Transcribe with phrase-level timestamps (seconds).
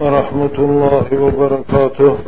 [0.00, 2.18] ورحمة الله وبركاته.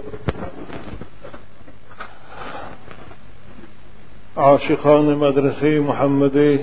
[4.37, 6.59] عاشقان مدرسه محمدی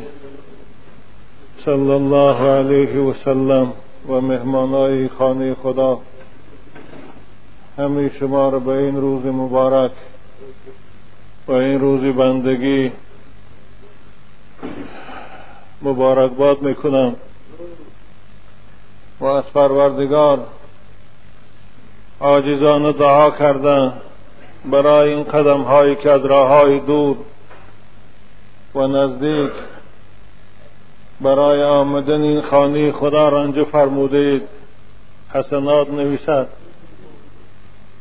[1.66, 3.74] صلی الله علیه و سلم
[4.08, 6.00] و مهمانای خانه خدا.
[7.78, 9.92] همه شما را به این روز مبارک
[11.48, 12.92] و این روز بندگی
[15.82, 17.16] مبارکباد می‌کنم.
[19.20, 20.40] و از پروردگار
[22.22, 23.94] عاجزانه دعا کردن
[24.66, 27.18] برای این قدم هایی که از راه های دور
[28.76, 29.52] و نزدیک
[31.22, 34.42] برای آمدن این خانه خدا رنج فرمودید
[35.34, 36.48] حسنات نویسد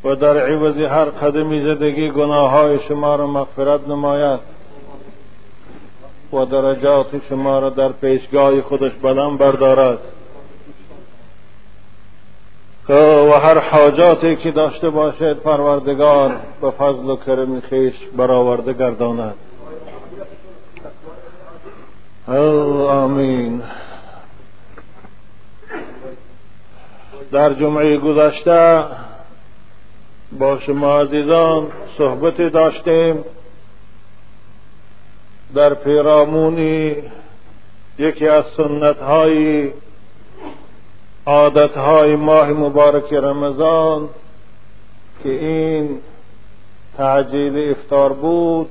[0.04, 4.40] و در عوض هر قدمی زدگی گناه های شما را مغفرت نماید
[6.32, 9.98] و درجات شما را در پیشگاه خودش بلند بردارد.
[12.88, 19.34] و هر حاجاتی که داشته باشد پروردگار به فضل و کرم خیش برآورده گرداند.
[22.28, 23.62] آمین.
[27.32, 28.84] در جمعه گذشته
[30.38, 33.24] با شما عزیزان صحبتی داشتیم
[35.54, 36.96] در پیرامونی
[37.98, 39.70] یکی از سنت های
[41.26, 44.08] عادت های ماه مبارک رمضان
[45.22, 45.98] که این
[46.96, 48.70] تعجیل افتار بود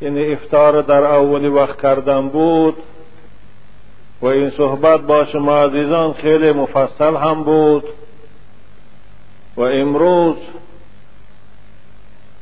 [0.00, 2.76] یعنی افتار در اول وقت کردن بود
[4.22, 7.84] و این صحبت با شما عزیزان خیلی مفصل هم بود
[9.56, 10.36] و امروز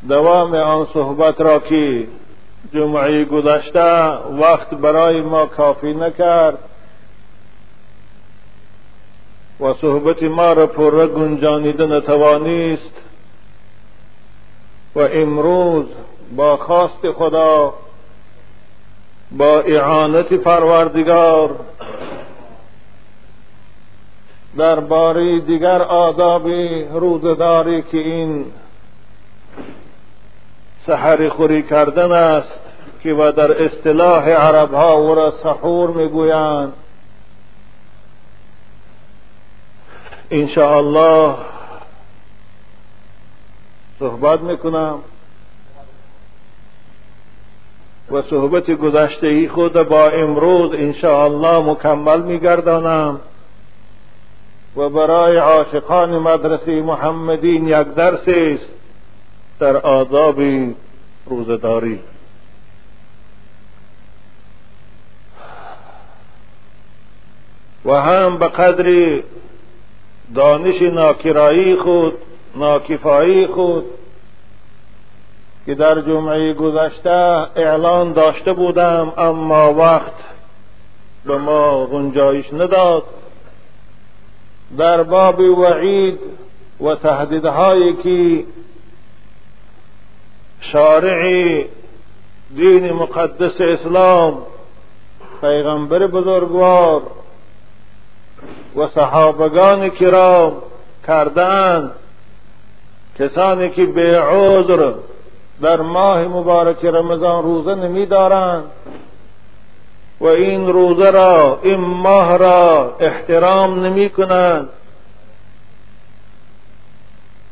[0.08, 2.06] دوام آن صحبت را که
[2.74, 3.80] جمعه گذشته
[4.40, 6.58] وقت برای ما کافی نکرد.
[9.60, 12.92] و صحبت ما را پر گنجانیده نتوانیست
[14.94, 15.86] و امروز
[16.36, 17.74] با خواست خدا
[19.32, 21.56] با اعانت پروردگار
[24.56, 26.48] در باری دیگر آداب
[26.92, 28.44] روزداری که این
[30.86, 32.60] سحر خوری کردن است
[33.02, 36.72] که و در اصطلاح عرب ها او را سحور می‌گویند
[40.12, 40.15] ان
[40.58, 41.34] الله
[43.98, 44.98] صحبت می‌کنم.
[48.10, 53.20] و صحبت گذشته ای خود با امروز الله مکمل میگردانم.
[54.76, 58.68] و برای عاشقان مدرسه محمدین یک درس است
[59.58, 60.40] در آداب
[61.26, 62.00] روزداری.
[67.84, 69.22] و هم به قدر
[70.34, 72.14] دانش ناکرایی خود
[72.56, 73.84] ناکفایی خود
[75.66, 77.10] که در جمعه گذشته
[77.56, 80.12] اعلان داشته بودم اما وقت
[81.24, 83.02] به ما گنجایش نداد.
[84.78, 86.18] در باب وعید
[86.80, 88.44] و تهدیدهایی که
[90.60, 91.64] شارع
[92.56, 94.42] دین مقدس اسلام
[95.40, 97.02] پیغمبر بزرگوار
[98.76, 100.62] و صحابگان کرام
[101.06, 101.92] کردند
[103.18, 104.92] کسانی که به عذر
[105.60, 108.64] در ماه مبارک رمضان روزه نمی دارند
[110.20, 114.68] و این روزه را این ماه را احترام نمی کنند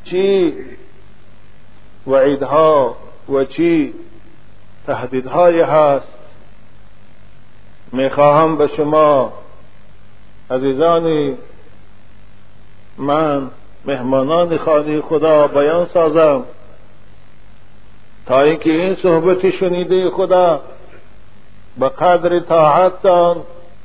[0.05, 0.55] چی؟
[2.07, 2.97] وعیدها
[3.29, 3.95] و چی؟
[4.87, 6.09] تهدیدهای هست.
[7.93, 9.33] می‌خواهم به شما
[10.51, 11.37] عزیزانی
[12.99, 13.51] من
[13.85, 16.43] مهمانان خانه خدا بیان سازم.
[18.27, 20.61] تا اینکه این صحبت شنیده خدا
[21.79, 23.37] به قدر طاعتتان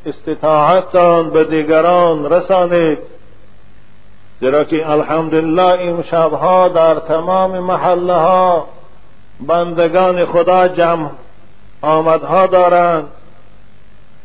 [0.06, 2.98] استطاعتتان به دیگران رسانید.
[4.40, 8.68] زیرا که الحمدلله این شبها در تمام محله ها
[9.48, 11.10] بندگان خدا جمع
[11.82, 13.08] آمدها دارند.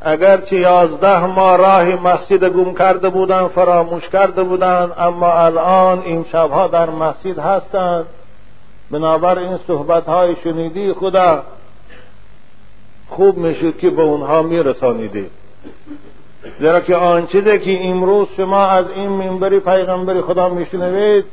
[0.05, 6.69] اگرچه یازده ماه راه مسجد گم کرده بودند فراموش کرده بودند اما الان این شبها
[6.69, 8.07] در مسجد هستند.
[8.91, 11.43] بنابر این صحبت های شنیدی خدا
[13.09, 15.31] خوب می‌شد که به اونها میرسانیدید
[16.59, 21.25] زیرا که آن که امروز شما از این منبری پیغمبر خدا میشنوید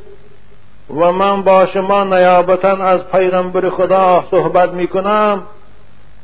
[0.95, 5.43] و من با شما نیابتا از پیغمبر خدا صحبت می‌کنم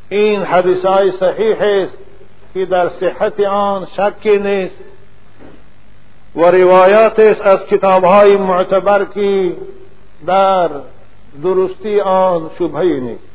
[0.10, 1.98] این حدیث های صحیح است.
[2.58, 4.84] که در صحت آن شکی نیست
[6.36, 9.54] و روایات است از کتاب های معتبر که
[10.26, 10.70] در
[11.44, 13.30] درستی آن شبهه نیست.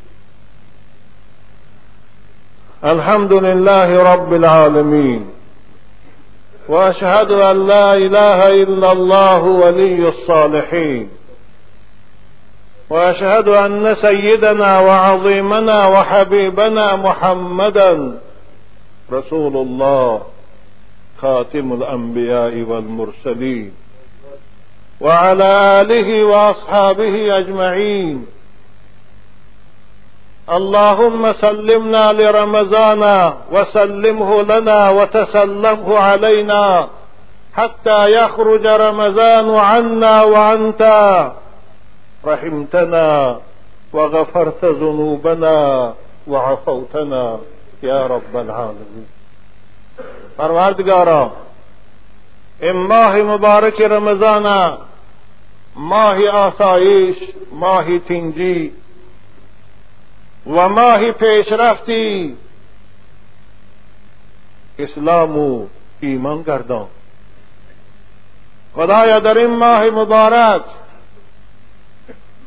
[2.82, 5.26] الحمد لله رب العالمين
[6.68, 11.10] واشهد ان لا اله الا الله ولي الصالحين
[12.90, 18.18] واشهد ان سيدنا وعظيمنا وحبيبنا محمدا
[19.12, 20.22] رسول الله
[21.18, 23.72] خاتم الأنبياء والمرسلين
[25.00, 28.26] وعلى آله وأصحابه أجمعين.
[30.48, 36.88] اللهم سلمنا لرمضان وسلمه لنا وتسلمه علينا
[37.54, 40.82] حتى يخرج رمضان عنا وأنت.
[42.26, 43.40] رحمتنا
[43.92, 45.58] وغفرت ذنوبنا
[46.26, 47.38] وعفوتنا.
[47.82, 49.04] یا رب العالمین۔
[50.36, 51.28] پروردگارا
[52.60, 54.76] ام ماہ مبارک رمضانہ
[55.76, 57.16] ماه آسائش
[57.52, 58.70] ماه تنجی
[60.46, 62.36] و ماه پیش رفتی
[64.78, 65.66] اسلام و
[66.00, 66.86] ایمان گردان۔
[68.74, 70.62] خدایا، در این ماه مبارک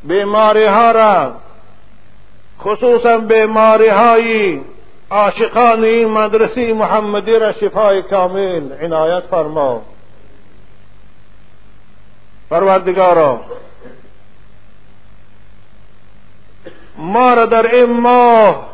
[0.04, 1.34] بیماری ها را،
[2.60, 4.60] خصوصا بیماری هایی
[5.10, 9.82] عاشقان این مدرسه محمدی را شفای کامل عنایت فرما.
[12.50, 13.40] پروردگارا
[16.98, 18.68] ما را در این ماه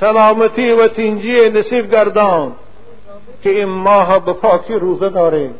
[0.00, 2.52] سلامتی و تنجی نصیب گردان
[3.42, 5.54] که این ماه به پاکی روزه داریم.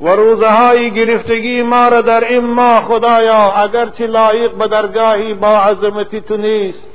[0.00, 5.58] و روزه های گرفتگی ما را در این ماه خدایا اگرچه لایق به درگاهی با
[5.58, 6.86] عظمتی تو نیست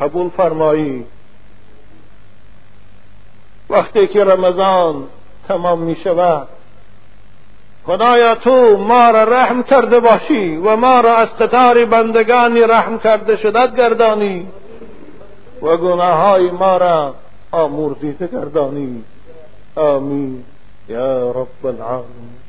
[0.00, 1.04] قبول فرمایی.
[3.70, 5.04] وقتی که رمضان
[5.48, 6.48] تمام می شود
[7.86, 13.36] خدایا تو ما را رحم کرده باشی و ما را از قطار بندگانی رحم کرده
[13.36, 14.46] شدت گردانی
[15.62, 17.14] و گناه های ما را
[17.52, 19.04] آمرزیده گردانی.
[19.76, 20.44] آمین.
[20.88, 22.44] یا رب العالمین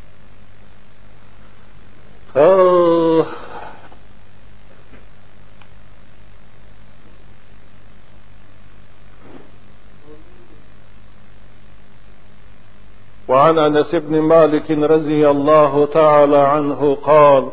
[13.28, 17.50] وعن أنس بن مالك رضي الله تعالى عنه قال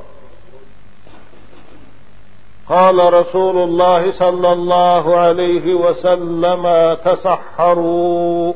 [2.69, 8.53] قال رسول الله صلى الله عليه وسلم تسحروا.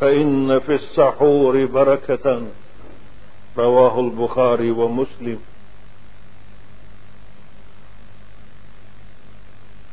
[0.00, 2.42] فإن في السحور بركة.
[3.56, 5.38] رواه البخاري ومسلم.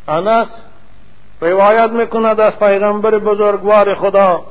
[0.08, 0.48] انس
[1.42, 4.44] روایت میکند از پیغمبر بزرگوار خدا.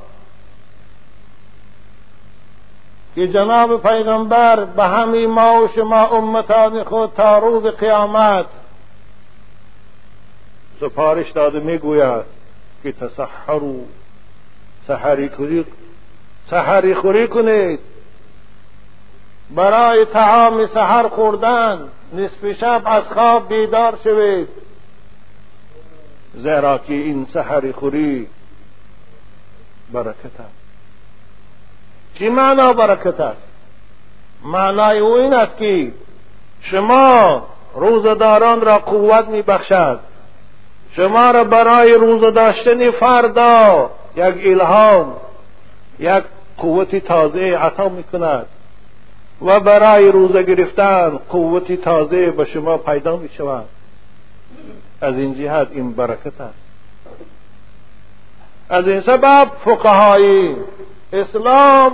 [3.15, 8.47] که جناب پیغمبر به ما و شما امتان خود تا روز قیامت.
[10.81, 12.25] سپارش داده میگوید
[12.83, 13.85] که تسحرو
[14.87, 15.67] سحری کنید
[16.51, 17.81] سحری خوری کنید.
[19.51, 24.49] برای طعام سحر خوردن نصف شب از خواب بیدار شوید.
[26.35, 28.29] زیرا که این سحری خوری
[29.93, 30.57] برکت است.
[32.15, 33.43] چی معنا برکت است؟
[34.45, 35.93] معنای او این است که
[36.61, 40.01] شما روزداران را قوت می بخشد
[40.97, 45.17] شما را برای روزه داشتن فردا یک الهام
[45.99, 46.25] یک
[46.59, 48.47] قوت تازه عطا می کند
[49.43, 53.65] و برای روزه گرفتن قوت تازه به شما پیدا می شود
[55.01, 56.67] از این جهت این برکت است.
[58.71, 60.57] از این سبب فقهای
[61.13, 61.93] اسلام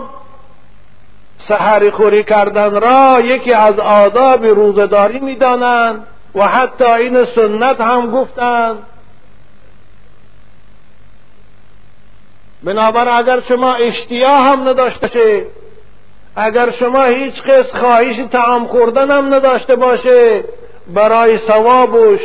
[1.38, 8.78] سحری خوری کردن را یکی از آداب روزداری می‌دانند و حتی این سنت هم گفتند
[12.64, 15.46] بنابر اگر شما اشتیا هم نداشته باشه
[16.36, 20.44] اگر شما هیچ قصد خواهش تعام خوردن هم نداشته باشه
[20.94, 22.20] برای ثوابش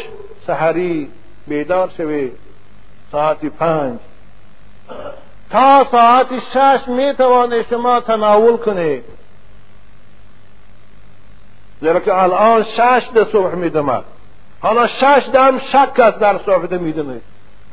[0.48, 1.10] سحری
[1.48, 2.32] بیدار شوی.
[3.12, 4.00] ساعت پنج.
[5.52, 9.02] تا ساعت شش می توانه شما تناول کنه
[11.82, 14.04] زیرا که الان شش ده صبح میدمد.
[14.62, 17.22] حالا شش دم شک است در صحبت می‌دونه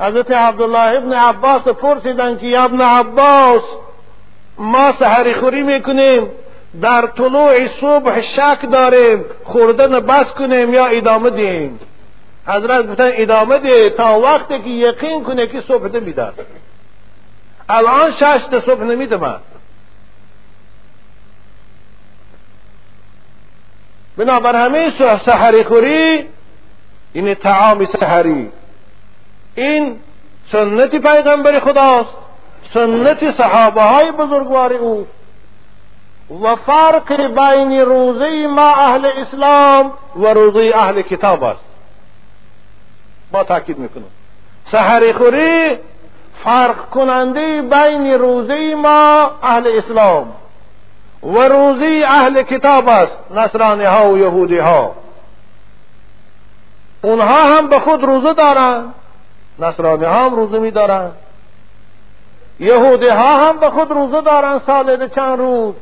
[0.01, 3.63] حضرت عبدالله ابن عباس پرسیدن که ابن عباس
[4.59, 6.31] ما سحری خوری می‌کنیم
[6.83, 11.81] در طلوع صبح شک داریم خوردن بس کنیم یا ادامه دیم؟
[12.47, 16.33] حضرت گفتن ادامه ده تا وقتی که یقین کنه که صبح ده میدن
[17.69, 19.41] الان شش صبح نمیدم
[24.17, 24.91] بنابر همه
[25.27, 26.25] سحری خوری
[27.13, 28.51] این تعام سحری.
[29.55, 30.01] این
[30.53, 32.15] سنت پیغمبر خداست.
[32.75, 35.07] سنت صحابه های بزرگوار او.
[36.43, 41.61] و فرق بین روزه ما اهل اسلام و روزه اهل کتاب است.
[43.33, 44.05] با تاکید می‌کنم.
[44.73, 45.79] سحری خوری
[46.45, 50.33] فرق کننده بین روزه ما اهل اسلام
[51.23, 53.19] و روزی اهل کتاب است.
[53.31, 54.95] نصرانی ها و یهودی ها
[57.03, 58.95] اونها هم به خود روزه دارند.
[59.59, 61.13] نصرانی ها هم روزه می دارند
[62.61, 65.75] یهودی ها هم به خود روزه دارند سال چند روز.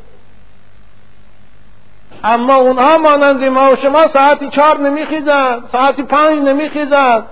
[2.24, 7.26] اما اونها مانند ما و شما ساعتی چهار نمیخیزند ساعتی پنج نمیخیزند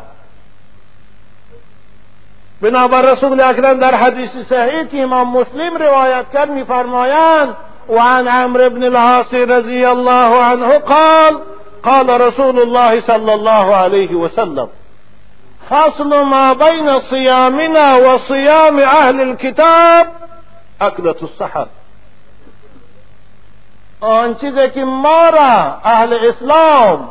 [2.63, 7.57] بنابر رسول اکرم در حدیث صحیح که امام مسلم روایت کرد میفرمایند
[7.89, 11.37] وعن عمرو بن العاص رضي الله عنه قال
[11.83, 14.69] قال رسول الله صلى الله عليه وسلم
[15.71, 20.07] فصل ما بين صيامنا وصيام أهل الكتاب
[20.81, 21.67] أكلة السحر.
[24.01, 27.09] آن چیزی که ما را أهل اسلام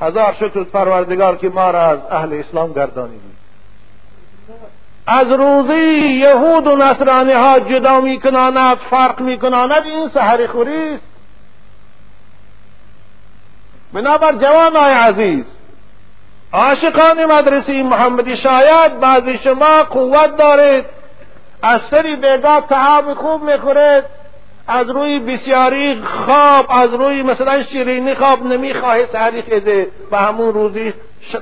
[0.00, 3.32] هزار شکر پروردگار که ما را از أهل اسلام گردانیدی.
[5.06, 11.04] از روزی یهود و نصرانی ها جدا میکناند فرق میکناند این سحری خوری است.
[13.92, 15.44] بنابر جوان های عزیز
[16.52, 20.84] عاشقان مدرسه محمدی شاید بعضی شما قوت دارید.
[21.62, 24.04] از سری بیگاه تعام خوب می‌خورید.
[24.68, 29.86] از روی بسیاری خواب از روی مثلا شیرینی خواب نمی‌خواهی سحری خیزه.
[30.10, 30.94] و همون روزی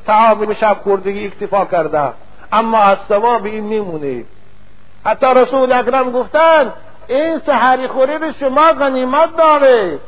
[0.06, 2.12] تعام شب خوردگی اکتفا کرده.
[2.52, 4.24] اما از ثواب این میمونه.
[5.04, 6.72] حتی رسول اکرم گفتن
[7.06, 9.98] این سحری خوری شما غنیمت داره.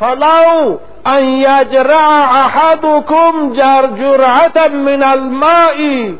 [0.00, 0.78] فلو
[1.08, 2.08] ان یجرع
[2.44, 6.12] احدکم جرعت من الماء.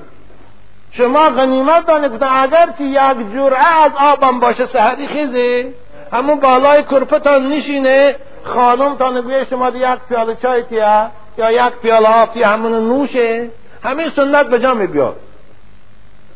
[0.92, 5.72] شما غنیمت دانه گفتن اگر که یک جرعه از آبم باشه سحری خیزه؟
[6.12, 8.16] همون بالای کرپتان نشینه.
[8.44, 13.50] خانم تا نگویه شما یک پیاله چای تیا یا یک پیاله آب تیا همون نوشه.
[13.84, 15.16] همین سنت به جا بیاد.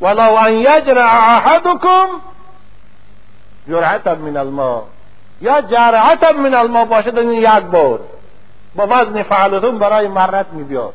[0.00, 2.08] ولو ان یجرع احدکم
[3.68, 4.82] جرعتا من الماء.
[5.40, 8.00] یا جرعتا من الماء باشد این یک بار.
[8.74, 10.94] با وزن فعلتون برای مرت می بیاد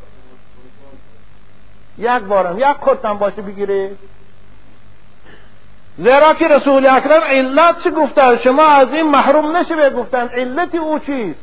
[1.98, 3.92] یک بارم یک خورتم باشه بگیره
[5.98, 11.00] زیرا که رسول اکرم علت چه گفتن؟ شما از این محروم نشه گفتن علت او
[11.00, 11.40] چیست؟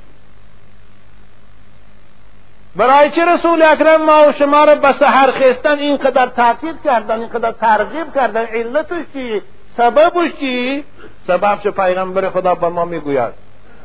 [2.76, 7.52] برای چه رسول اکرم ما و شما را به سحر خستن اینقدر تاکید کردن اینقدر
[7.52, 9.42] ترغیب کردن؟ علتش چی؟
[9.76, 10.84] سببش چی؟
[11.26, 13.43] سبب چه پیغمبر خدا به ما می‌گوید؟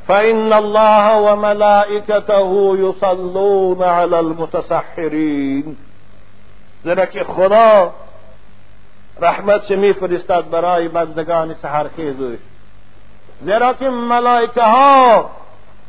[0.10, 5.78] فإن الله وملائكته يصلون على المتسحرين.
[6.84, 7.92] زیرا خدا
[9.22, 12.38] رحمت چه میفرستد برای بندگان سحرخیزش
[13.42, 15.30] زیرا که ملائکه ها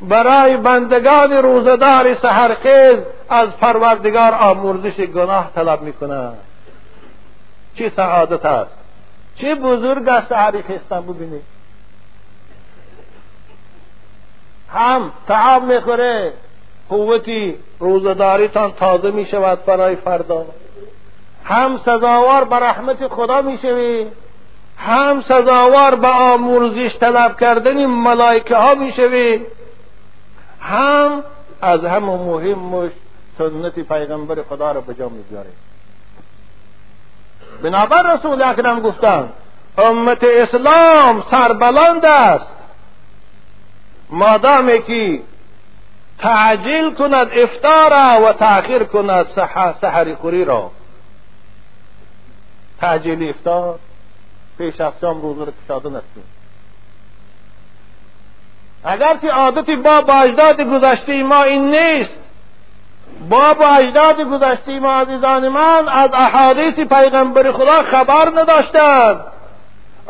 [0.02, 2.98] برای بندگان روزدار سحرخیز
[3.28, 6.38] از پروردگار آمرزش گناه طلب میکنند.
[7.74, 8.76] چه سعادت است؟
[9.36, 11.60] چه بزرگ است سحری خیستن ببینید
[14.72, 16.32] هم تعام می‌خوره.
[16.88, 20.44] قوتی روزداریتان تازه می شود برای فردا.
[21.44, 24.06] هم سزاوار به رحمت خدا می شوی
[24.76, 29.40] هم سزاوار به آمرزش طلب کردن ملائکه ها می شوی
[30.60, 31.22] هم
[31.62, 32.90] از هم مهمش
[33.38, 35.50] سنت پیغمبر خدا را به جا می‌گذاره
[37.62, 39.28] بنابر رسول اکرم گفتن
[39.78, 42.60] امت اسلام سربلند است.
[44.11, 45.23] مادامی که
[46.19, 49.26] تعجیل کند افطار و تأخیر کند
[49.81, 50.71] سحری خوری را.
[52.81, 53.79] تعجیل افطار
[54.59, 56.25] پیش از شام روزه را کشاده نستیم
[58.85, 62.17] اگرچه عادت باب و اجداد گذشته ما این نیست
[63.29, 69.21] باب و اجداد گذشته ما عزیزان من از احادیث پیغمبر خدا خبر نداشتند.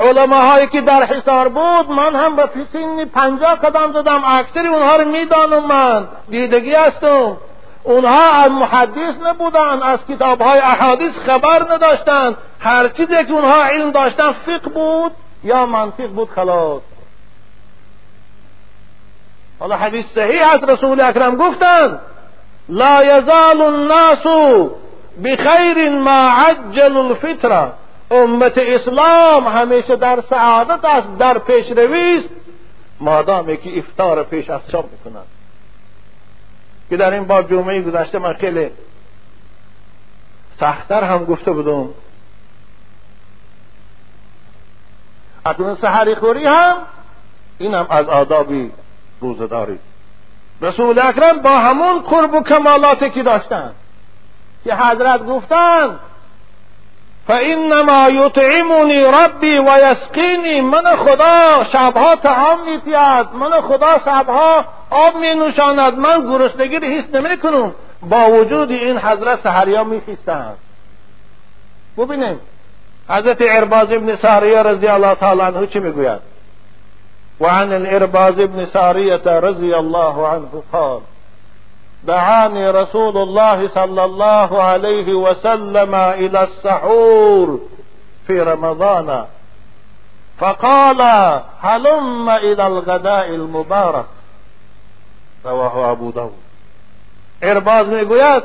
[0.01, 4.25] علماهایی که در حصار بود من هم به سن پنجاه قدم زدم.
[4.25, 6.09] اکثر اونها رو می‌دانم من.
[6.29, 7.37] دیدگی هستم.
[7.83, 13.91] اونها از محدث نبودن از کتاب های احادیث خبر نداشتند هر چیزی که اونها علم
[13.91, 15.13] داشتن فقه بود
[15.45, 16.81] یا منطق بود خلاص.
[19.61, 22.01] حالا حدیث صحیح از رسول اکرم گفتند
[22.69, 24.27] لا یزال الناس
[25.25, 27.73] بخیر ما عجل الفطره.
[28.11, 32.29] امت اسلام همیشه در سعادت است در پیشروی است
[33.01, 35.27] مادامی که افتار پیش از شام می‌کنند
[36.91, 38.71] که در این باب جمعه گذشته من خیلی
[40.61, 41.89] سختتر هم گفته بودم.
[45.47, 46.77] اکنون سحری خوری هم
[47.59, 48.73] این هم از آدابی
[49.21, 49.79] روزداری.
[50.63, 53.73] رسول اکرم با همون قرب و کمالاتی که داشتن.
[54.65, 55.99] که حضرت گفتند
[57.27, 65.35] فانما یطعمنی ربی و یسقینی من خدا شبها طعام میپید من خدا شبها آب می
[65.97, 70.57] من گرسنگی رو حس نمی کنم با وجود این حضرت سحریا می خیستند
[71.99, 72.41] ببینیم.
[73.09, 76.31] حضرت ارباز ابن ساریه رضی الله تعالی عنه چی می‌گوید؟
[77.41, 81.01] وعن الارباز ابن سارية رضي الله عنه قال
[82.05, 87.61] دعاني رسول الله صلى الله عليه وسلم إلى السحور
[88.27, 89.25] في رمضان.
[90.39, 91.01] فقال
[91.63, 94.07] هلم إلى الغداء المبارك.
[95.45, 96.43] رواه أبو داود.
[97.43, 98.43] إرباز میگوید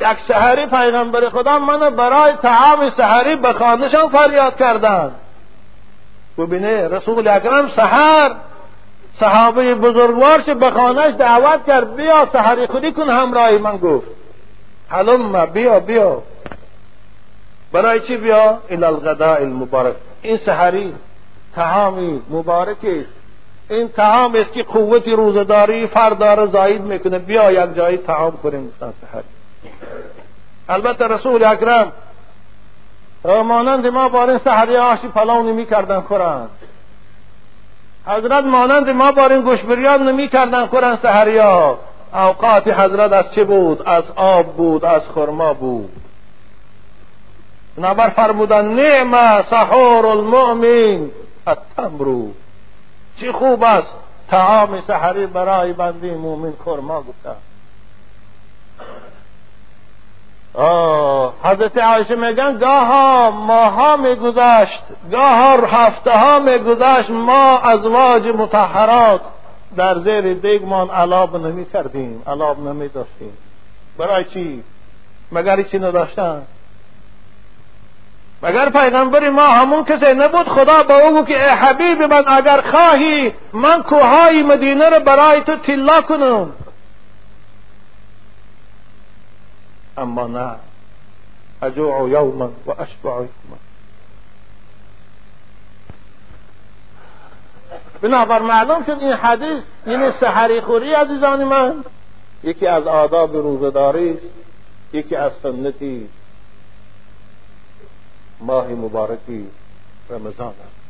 [0.00, 5.14] یک سحری پیغمبر خدا من برای طعام سحری به خانشان فریاد کردند.
[6.38, 8.34] ببینه رسول اکرم سحر
[9.20, 14.06] صحابه بزرگوارش به خانهش دعوت کرد بیا سحری خودی کن همراهی من گفت.
[14.88, 16.22] حلم بیا بیا.
[17.72, 19.94] برای چی بیا؟ الى الغداء المبارک.
[20.22, 20.94] این سحری
[21.54, 23.10] طعامی مبارک است
[23.70, 27.18] این طعام است که قوت روزداری فردار زاید می‌کنه.
[27.18, 29.24] بیا یک جایی طعام کنیم گفتن سحری.
[30.68, 31.92] البته رسول اکرم
[33.24, 36.50] مانند ما بارین سحری آشی پلاو نمی کردن خورند
[38.06, 41.78] حضرت مانند ما بارین گوش بریان نمی کردن خورند سحری ها
[42.14, 45.92] اوقات حضرت از چه بود؟ از آب بود از خرما بود.
[47.78, 51.10] نبر فرمودن نعم سحور المؤمن
[51.46, 52.28] التمرو
[53.20, 53.94] چی خوب است؟
[54.30, 57.36] تعام سحری برای بندی مومن خرما گفتن.
[61.42, 68.26] حضرت عایشه میگن گاه ها ماه ها میگذشت گاه ها هفته ها میگذشت ما ازواج
[68.26, 69.20] متحرات
[69.76, 73.32] در زیر دیگمان علاب نمی کردیم علاب نمی داشتیم
[73.98, 74.62] برای چی؟
[75.32, 76.42] مگر چی نداشتن؟
[78.42, 83.32] مگر پیغمبر ما همون کسی نبود خدا به او که ای حبیب من اگر خواهی
[83.52, 86.52] من کوههای مدینه رو برای تو تلا کنم
[89.96, 90.56] اما نه
[91.62, 93.58] اجوع یوما و اشبع یوما
[98.00, 101.84] بنابر معلوم شد این حدیث این سحری خوری عزیزان من.
[102.42, 104.22] یکی از آداب روزداری است
[104.92, 106.08] یکی از سنتی
[108.40, 109.46] ماه مبارکی
[110.10, 110.82] رمضان است.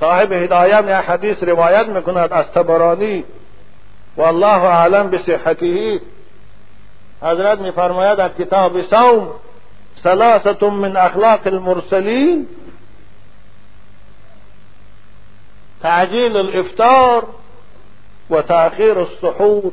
[0.00, 3.24] صاحب هدایت یا حدیث روایت می‌کند از تبرانی
[4.16, 6.00] والله أعلم بصحته.
[7.22, 9.30] حضرت میفرماید در کتاب صوم
[10.02, 12.46] ثلاثة من اخلاق المرسلین.
[15.82, 17.26] تعجیل الافطار
[18.30, 19.72] و تأخیر السحور.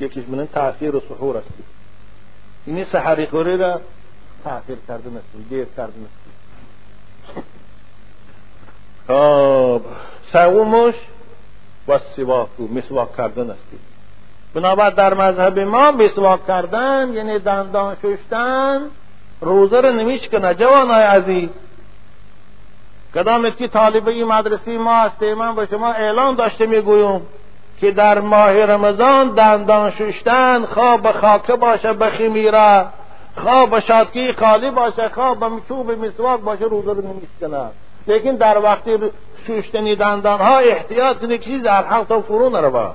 [0.00, 1.48] یکیش من تأخیر السحور است.
[2.66, 3.80] اینی سحری خوری را
[4.44, 6.20] تأخیر کردن است دیر کردن است.
[9.08, 9.82] خب
[10.32, 10.94] سومش
[11.90, 13.66] و سواکو مسواک کردن است.
[14.54, 18.80] بنابر در مذهب ما مسواک کردن یعنی دندان ششتن
[19.40, 21.48] روزه رو نمیشکنه جوانای عزیز
[23.14, 27.22] کدامت که طالبه مدرسه ما هست من به شما اعلان داشته می‌گویم
[27.80, 32.86] که در ماه رمضان دندان ششتن خواه به خاکه باشه به خمیره
[33.36, 37.70] خواه به شادکی خالی باشه خواه به چوب مسواک باشه روزه رو نمیشکنه
[38.06, 38.98] لیکن در وقتی
[39.46, 42.94] شوشتنی دندان ها احتیاط کنه چیز در حق تا فرو نروا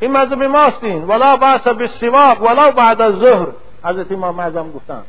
[0.00, 1.04] این مذهب ماستین.
[1.04, 3.46] ولا باس بالسواق ولا بعد الظهر.
[3.84, 5.02] حضرت امام اعظم گفتن.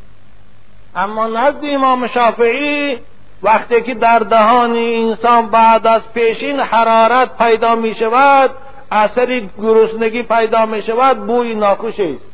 [0.96, 2.98] اما نزد امام شافعی
[3.44, 8.52] وقتی که در دهان انسان بعد از پیشین حرارت پیدا می شود
[8.92, 12.26] اثر گرسنگی پیدا می شود بوی ناخوش است.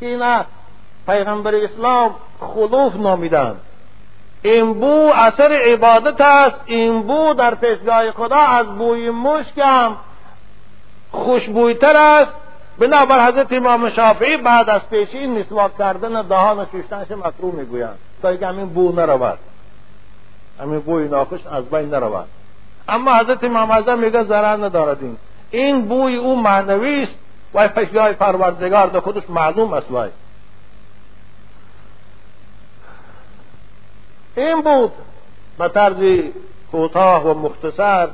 [0.00, 0.44] این
[1.06, 3.60] پیغمبر اسلام خلوف نامیدند.
[4.42, 6.56] این بو اثر عبادت است.
[6.66, 9.96] این بو در پیشگاه خدا از بوی مشکم
[11.10, 12.32] خوشبویتر است.
[12.78, 17.98] بنابر حضرت امام شافعی بعد از پیشین مسواک کردن دهان و شوشتنش مکروه می‌گویند.
[18.22, 19.38] تا اینکه همین بو نرود.
[20.60, 22.26] همین بوی ناخوش از بین نرود.
[22.88, 25.16] اما حضرت امام اعظم میگه ضرر ندارد این.
[25.50, 27.14] این بوی او معنوی است
[27.54, 30.10] و پشگاه پروردگار در خودش معلوم است وای.
[34.38, 34.92] این بود
[35.58, 36.22] به طرز
[36.70, 38.08] کوتاه و مختصر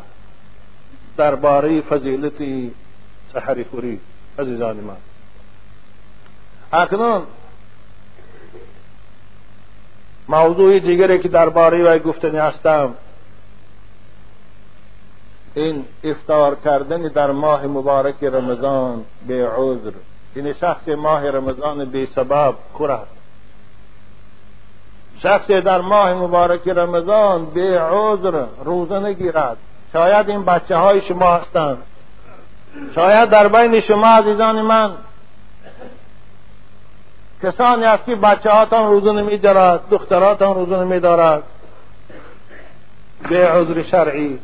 [1.17, 2.71] درباره فضیلت
[3.33, 4.01] سحری خوری
[4.39, 4.97] عزیزان من
[6.73, 7.23] اکنون
[10.29, 12.95] موضوع دیگری که درباره وی گفتنی هستم
[15.55, 19.93] این افتار کردن در ماه مبارک رمضان به عذر.
[20.35, 23.07] این یعنی شخص ماه رمضان به سبب خورد
[25.23, 29.57] شخص در ماه مبارک رمضان به عذر روزه نگیرد.
[29.93, 31.79] شاید این بچه های شما هستند.
[32.95, 34.93] شاید در بین شما عزیزان من
[37.43, 41.43] کسانی هست که بچه هاتان روزه نمی دارد دختراتان روزه نمی دارد
[43.29, 44.39] به عذر شرعی.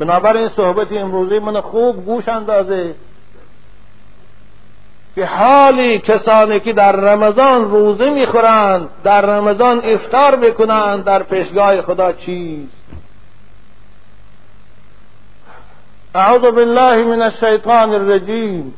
[0.00, 2.94] بنابراین صحبت امروزی من خوب گوش اندازه.
[5.14, 12.12] که حالی کسانی که در رمضان روزه می‌خورند در رمضان افطار بکنند در پیشگاه خدا
[12.12, 12.84] چیست
[16.14, 18.74] اعوذ بالله من الشیطان الرجیم.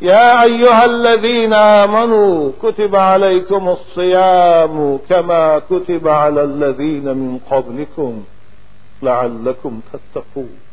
[0.00, 8.24] يا أيها الذين آمنوا كتب عليكم الصيام كما كتب على الذين من قبلكم
[9.02, 10.67] لعلكم تتقون.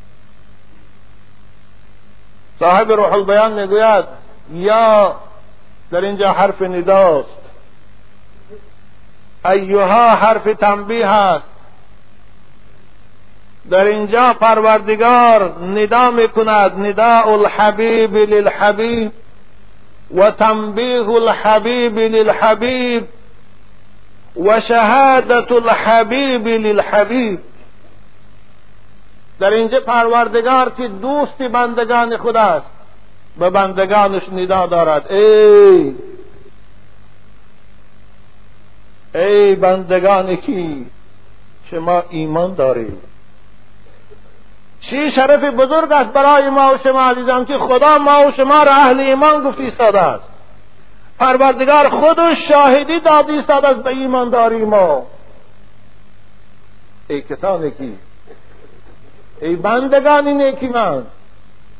[2.59, 4.05] صاحب روح البیان میگوید
[4.53, 5.15] یا
[5.91, 7.29] در اینجا حرف نداست.
[9.45, 11.47] ایها حرف تنبیه است.
[13.69, 19.11] در اینجا پروردگار ندا میکند نداء الحبیب للحبیب
[20.15, 23.07] و تنبیه الحبیب للحبیب
[24.45, 27.39] و شهادت الحبیب للحبیب.
[29.39, 32.71] در اینجا پروردگار که دوست بندگان خود است
[33.39, 35.11] به بندگانش ندا دارد.
[35.11, 35.95] ای
[39.15, 40.75] ای بندگانی که
[41.71, 42.97] شما ایمان دارید
[44.81, 48.71] چی شرف بزرگ است برای ما و شما عزیزان که خدا ما و شما را
[48.71, 50.23] اهل ایمان گفت ایستاده است.
[51.19, 55.07] پروردگار خودش شاهدی داد ایستاده است به ایمانداری ما.
[57.07, 57.89] ای کسانی که
[59.45, 61.03] ای بندگان نیکی من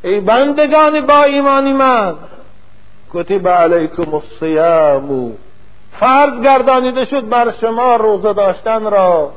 [0.04, 2.16] ای بندگان با ایمانی من.
[3.14, 5.34] کتب علیکم الصیام.
[6.00, 9.32] فرض گردانیده شد بر شما روزه داشتن را.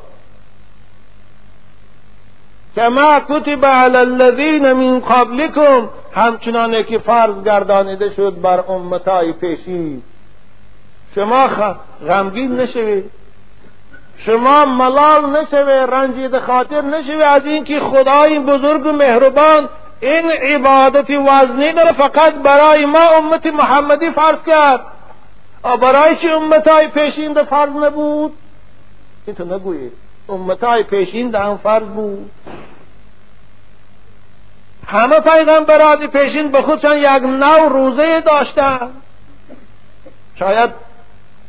[2.76, 10.02] کما کتب علی الذین من قبلکم همچنانه که فرض گردانیده شد بر امتای پیشی
[11.14, 11.48] شما
[12.08, 13.10] غمگین نشوید.
[14.18, 19.68] شما ملال نشوید رنجید خاطر نشوید از اینکه خدای بزرگ و مهربان
[20.00, 24.80] این عبادت وزنی داره فقط برای ما امت محمدی فرض کرد.
[25.80, 28.32] برای چه امتای پیشین فرض نبود؟
[29.26, 29.92] این تو نگویید
[30.28, 32.30] امتای پیشین ده هم فرض بود.
[34.86, 38.90] همه پیغمبران پیشین به خودشان یک نو روزه داشتن.
[40.38, 40.70] شاید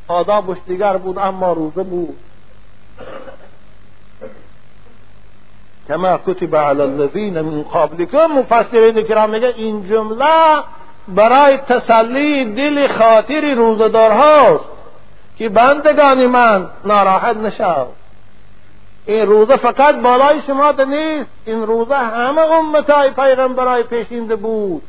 [0.08, 2.18] آدابش دیگر بود اما روزه بود.
[5.88, 10.64] کما کتب علی الذین من قبلکم مفسرین کرام میگه این جمله
[11.08, 14.66] برای تسلی دل خاطر روزدار هاست
[15.38, 17.88] که بندگان من ناراحت نشود
[19.06, 24.84] این روزه فقط بالای شما ده نیست این روزه همه امتای پیغمبرای پیشینده بود.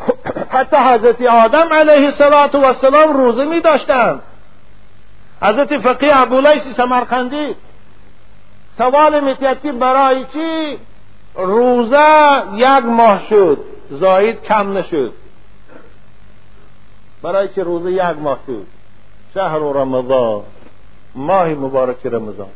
[0.54, 2.12] حتی حضرت آدم علیه
[2.62, 4.22] السلام روزه می داشتند
[5.42, 7.56] حضرت فقیه ابولیس سمرقندی
[8.78, 10.78] سوال که برای چی
[11.34, 13.58] روزه یک ماه شد
[13.90, 15.12] زاید کم نشد؟
[17.22, 18.66] برای چی روزه یک ماه شد؟
[19.34, 20.42] شهر رمضان
[21.14, 22.48] ماه مبارک رمضان.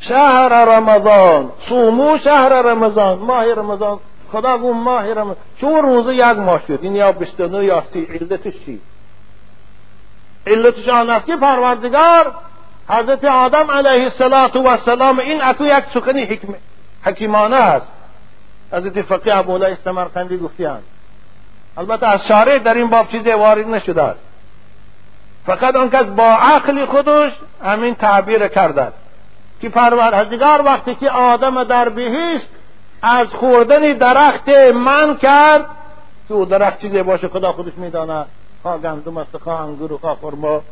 [0.00, 3.98] شهر رمضان صومو شهر رمضان ماه رمضان
[4.32, 5.36] خدا گفت ماه رمضان.
[5.60, 8.80] چون روزه یک ماه شد این یا بستنو یا سی علتش چی؟
[10.46, 11.26] علتش آن است.
[11.26, 12.34] که پروردگار
[12.88, 14.10] حضرت آدم علیه
[14.64, 16.54] السلام این اکو یک سخنی حکم
[17.04, 17.86] حکیمانه است.
[18.72, 20.80] حضرت فقیه ابولا استمرقندی گفتیان
[21.76, 24.20] البته از شارع در این باب چیزی وارد نشده است.
[25.46, 27.32] فقط آن کس با عقل خودش
[27.64, 28.92] همین تعبیر کرده
[29.60, 32.46] که پروردگار وقتی که آدم در بهشت
[33.02, 35.66] از خوردن درخت من کرد
[36.28, 38.26] او درخت چیزی باشه خدا خودش می‌داند.
[38.64, 40.62] خواه گندم است خواه انگور و خواه خرما.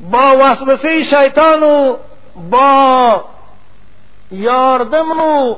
[0.00, 1.96] با وسوسه شیطان و
[2.50, 3.24] با
[4.30, 5.56] یاردمو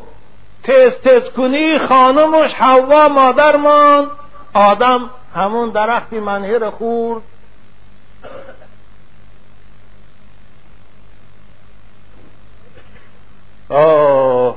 [0.64, 4.10] تست تست کنی خانمش حوا مادرمان
[4.54, 7.22] آدم همون درختی منهر خورد.
[13.70, 14.56] آه.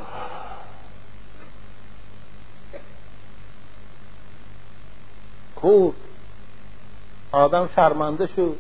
[5.62, 5.96] خورد
[7.32, 8.56] آدم شرمنده شد.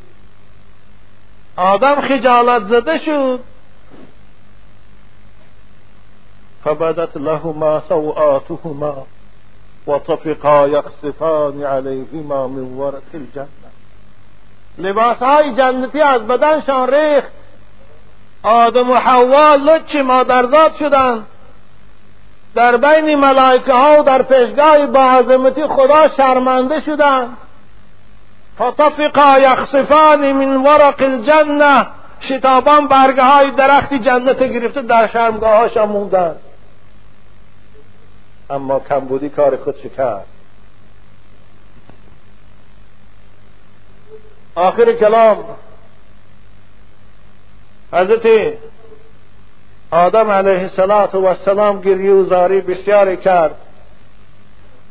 [1.55, 3.39] آدم خجالت زده شد.
[6.63, 9.05] فبدت لهما سوآتهما
[9.87, 13.47] وطفقا يخصفان عليهما من ورق الجنة.
[14.77, 17.31] لباس های جنتی از بدنشان ریخت.
[18.43, 21.25] آدم و حوا لچ مادرزاد شدند.
[22.55, 27.37] در بین ملائکه ها و در پیشگاه با عظمتی خدا شرمنده شدند.
[28.57, 31.87] فطفقا یخصفان من ورق الجنه
[32.21, 36.35] شتابان برگه های درخت جنت گرفته در شرمگاه هاشان موندن
[38.49, 40.25] اما کمبودی کار خود کرد
[44.55, 45.43] آخر کلام.
[47.93, 48.27] حضرت
[49.91, 50.69] آدم علیه
[51.25, 53.55] السلام گریه و زاری بسیاری کرد.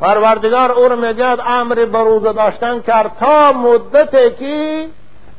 [0.01, 4.87] پروردگار او رو میگد امر به داشتن کرد تا مدتی که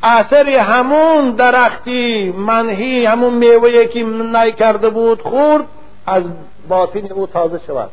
[0.04, 5.66] اثر همون درختی منهی همون میوه که نی کرده بود خورد
[6.08, 6.24] از
[6.70, 7.90] باطن او تازه شود.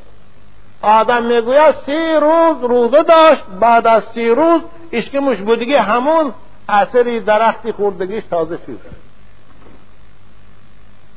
[0.82, 4.60] آدم می‌گوید سی روز روزه داشت بعد از سی روز
[4.92, 6.32] اشکمش بودگی همون
[6.68, 9.03] اثری درختی خوردگیش تازه شد.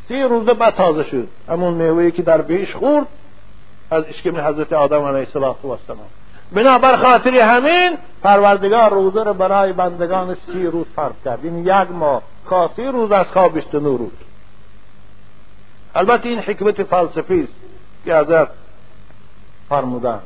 [0.08, 1.28] سی روزه بعد تازه شد.
[1.50, 3.08] همون میوه که در بیش خورد
[3.91, 5.56] از اشکم حضرت آدم علیه السلام
[6.52, 11.39] بنابر خاطر همین پروردگار روزه رو برای بندگانش سی روز فرض کرد.
[11.43, 12.22] این یک ماه.
[12.46, 14.12] خاصی روز از خواب 29 روز.
[15.96, 17.54] البته این حکمت فلسفی است
[18.06, 18.50] که حضرت
[19.70, 20.20] فرمودن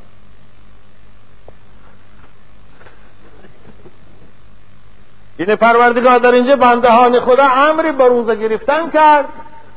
[5.36, 9.24] این پروردگار در اینجا بندهان خدا امری به روزه گرفتن کرد.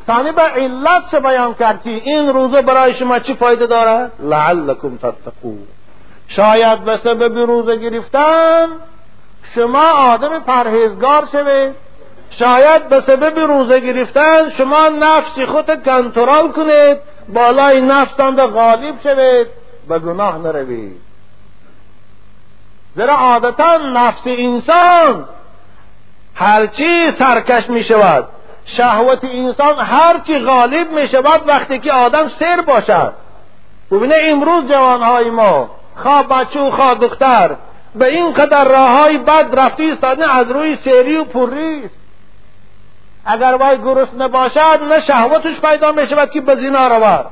[0.07, 4.97] ثانی به علت چه بیان کرد که این روزه برای شما چی فایده دارد؟ لعلکم
[4.97, 5.67] تتقون.
[6.27, 8.67] شاید به سبب روزه گرفتن
[9.55, 11.75] شما آدم پرهیزگار شوید.
[12.29, 16.97] شاید به سبب روزه گرفتن شما نفس خود کنترل کنید.
[17.29, 19.47] بالای نفستان به غالب شوید.
[19.87, 21.01] به گناه نروید.
[22.95, 25.27] زیرا عادتا نفس انسان
[26.35, 28.27] هرچی سرکش می شود
[28.65, 33.13] شهوت انسان هرچی غالب می شود وقتی که آدم سر باشد.
[33.91, 37.55] ببینه امروز جوانهای ما خواه بچه و خواه دختر
[37.95, 41.83] به این قدر راه های بد رفتی ایستاده از روی سری و پوری.
[41.85, 41.95] است
[43.25, 47.25] اگر وای گرسنه باشد نه شهوتش پیدا می شود که به زنا رود.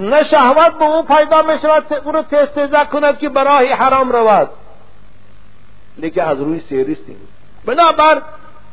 [0.00, 4.12] نه شهوت به او پیدا می شود او رو تستزه کند که به راه حرام
[4.12, 4.50] رود.
[5.98, 7.28] لیکن از روی سیریستیم
[7.64, 8.22] بنابر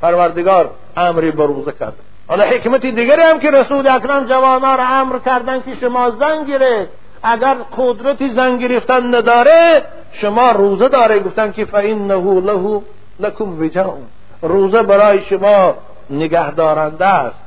[0.02, 1.94] پروردگار امری بروزه کرد.
[2.28, 6.88] حالا حکمتی دیگری هم که رسول اکرم جوانا را امر کردن که شما زن گیره
[7.24, 11.20] اگر قدرتی زن گرفتن نداره شما روزه داره.
[11.20, 12.82] گفتن که فانه له
[13.20, 13.94] لکم وجاء
[14.42, 15.74] روزه برای شما
[16.10, 17.40] نگهدارنده است.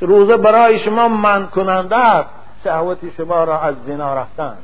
[0.00, 2.30] روزه برای شما من کننده است.
[2.64, 4.56] شهوت شما را از زنا رفتن.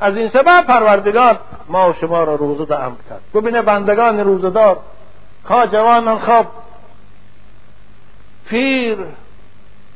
[0.00, 3.20] از این سبب پروردگار ما و شما را روزه ده امر کرد.
[3.34, 4.78] ببینه بندگان روزه دار
[5.44, 6.46] خواه جوانان خواب
[8.48, 8.98] پیر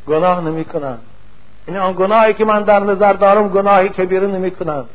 [0.06, 1.00] گناه نمی کنند.
[1.66, 4.88] این آن گناهی که من در نظر دارم گناهی کبیره نمی کنند.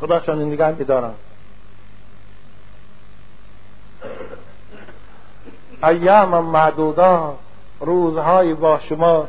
[0.00, 1.14] خداشان نگاه می دارم
[5.82, 7.34] ایام معدودات
[7.80, 9.28] روزهای با شما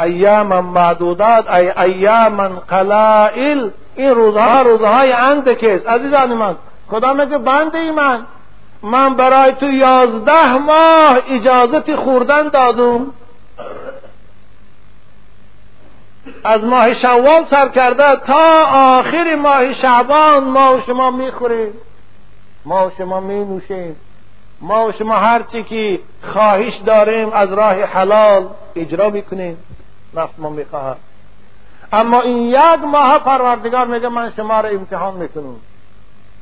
[0.00, 3.70] ایام معدودات ای ایام قلائل.
[3.96, 6.56] این روزها روزهای اندک است عزیزان من
[6.88, 8.26] خدا میگه بنده ای من
[8.82, 13.06] من برای تو یازده ماه اجازت خوردن دادم.
[16.44, 21.72] از ماه شوال سر کرده تا آخر ماه شعبان ما و شما می‌خوریم.
[22.64, 23.96] ما و شما می نوشیم
[24.60, 26.00] ما و شما هرچی که
[26.32, 29.56] خواهش داریم از راه حلال اجرا می‌کنیم.
[30.14, 30.96] نفس ما می‌خواهد
[31.92, 35.56] اما این یک ماه پروردگار میگه من شما را امتحان می‌کنم.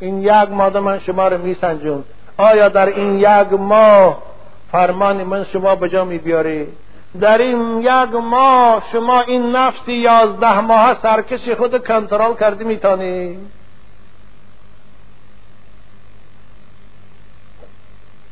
[0.00, 2.04] این یک ماه من شما را میسنجون.
[2.37, 4.18] آیا در این یک ماه
[4.72, 6.66] فرمان من شما به جا میبیاری؟
[7.20, 13.38] در این یک ماه شما این نفس یازده ماه سرکش خود کنترل کردی میتانی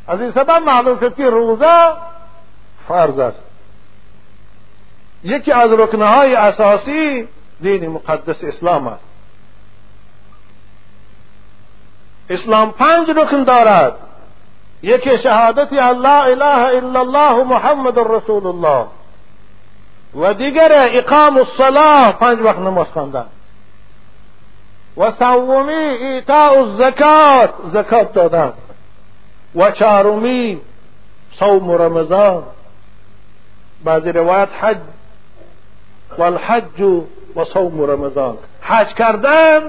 [0.08, 1.92] از این سبب معلوم شد که روزه
[2.88, 3.47] فرض است.
[5.24, 7.28] یکی از رکنهای اساسی
[7.60, 9.04] دین مقدس اسلام است.
[12.30, 13.94] اسلام پنج رکن دارد.
[14.82, 18.86] یکی شهادتی الله اله الا الله محمد رسول الله
[20.14, 23.26] و دیگر اقام الصلاه پنج وقت نماز خواندن.
[24.96, 28.52] و سومی ایتاء الزکات زکات دادن.
[29.54, 30.60] و چهارمی
[31.38, 32.42] صوم رمضان.
[33.84, 34.76] بعضی روایت حج
[36.18, 36.80] و الحج
[37.36, 38.38] و صوم رمضان.
[38.60, 39.60] حج کردن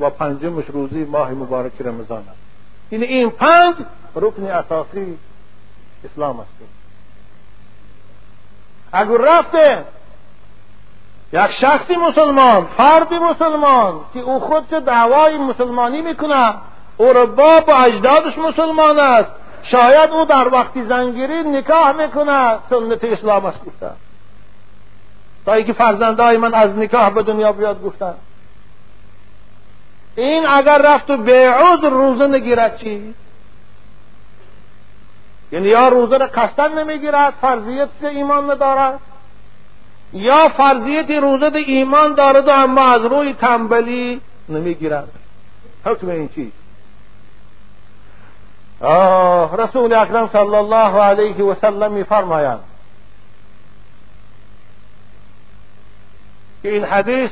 [0.00, 2.46] و پنجمش روزی ماه مبارک رمضان است.
[2.90, 3.74] این یعنی این پنج
[4.14, 5.18] رکن اساسی
[6.04, 6.50] اسلام است.
[8.92, 9.84] اگر رفته
[11.32, 16.54] یک شخصی مسلمان فردی مسلمان که او خودش دعوای مسلمانی می‌کنه
[16.96, 19.30] او را باب و اجدادش مسلمان است.
[19.62, 23.90] شاید او در وقتی زنگیری نکاح می‌کنه سنت اسلام است گفته.
[25.46, 28.14] تا اینکه فرزندای من از نکاح به دنیا بیاد گفتن.
[30.16, 33.14] این اگر رفت و به عذر روزه نگیرد چی؟
[35.52, 39.00] یعنی یا روزه را قصدن نمی‌گیرد فرضیت ایمان ندارد
[40.12, 45.08] یا فرضیت روزه ایمان دارد و اما از روی تنبلی نمی‌گیرد.
[45.84, 46.52] حکم این چیز
[49.58, 52.60] رسول اکرم صلی الله علیه و سلم میفرمایند
[56.66, 57.30] که این حدیث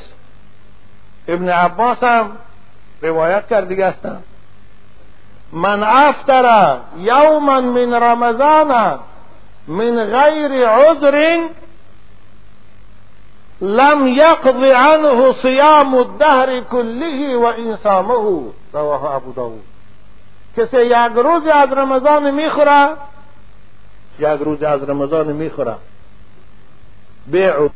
[1.28, 2.30] ابن عباس هم
[3.02, 4.24] روایت کرده هستند
[5.52, 8.98] من افتر یوما من رمضان
[9.68, 11.38] من غیر عذر
[13.60, 19.62] لم يقض عنه صيام الدهر كله و انسامه رواه ابو داود.
[20.56, 22.88] کسی یک روز از رمضان میخوره؟
[24.18, 25.74] یک روز از رمضان میخوره.
[27.26, 27.68] بیع.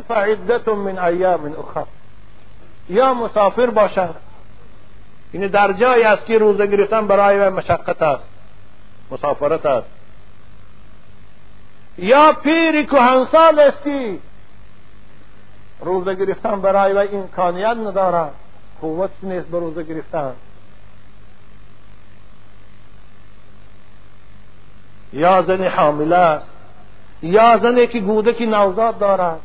[0.00, 1.86] فعدت من ایام اخر.
[2.88, 4.14] یا مسافر باشد.
[5.32, 8.24] این در جایی است که روزه گرفتن برای مشقت است
[9.10, 9.88] مسافرت است.
[11.98, 14.20] یا پیری کهنسال استی.
[15.80, 18.32] روزه گرفتن برای و امکانیت ندارد.
[18.80, 20.32] قوت نیست به روزه گرفتن.
[25.12, 26.46] یا زن حامله است.
[27.22, 29.40] یا زنی که گودکی نوزاد دارد.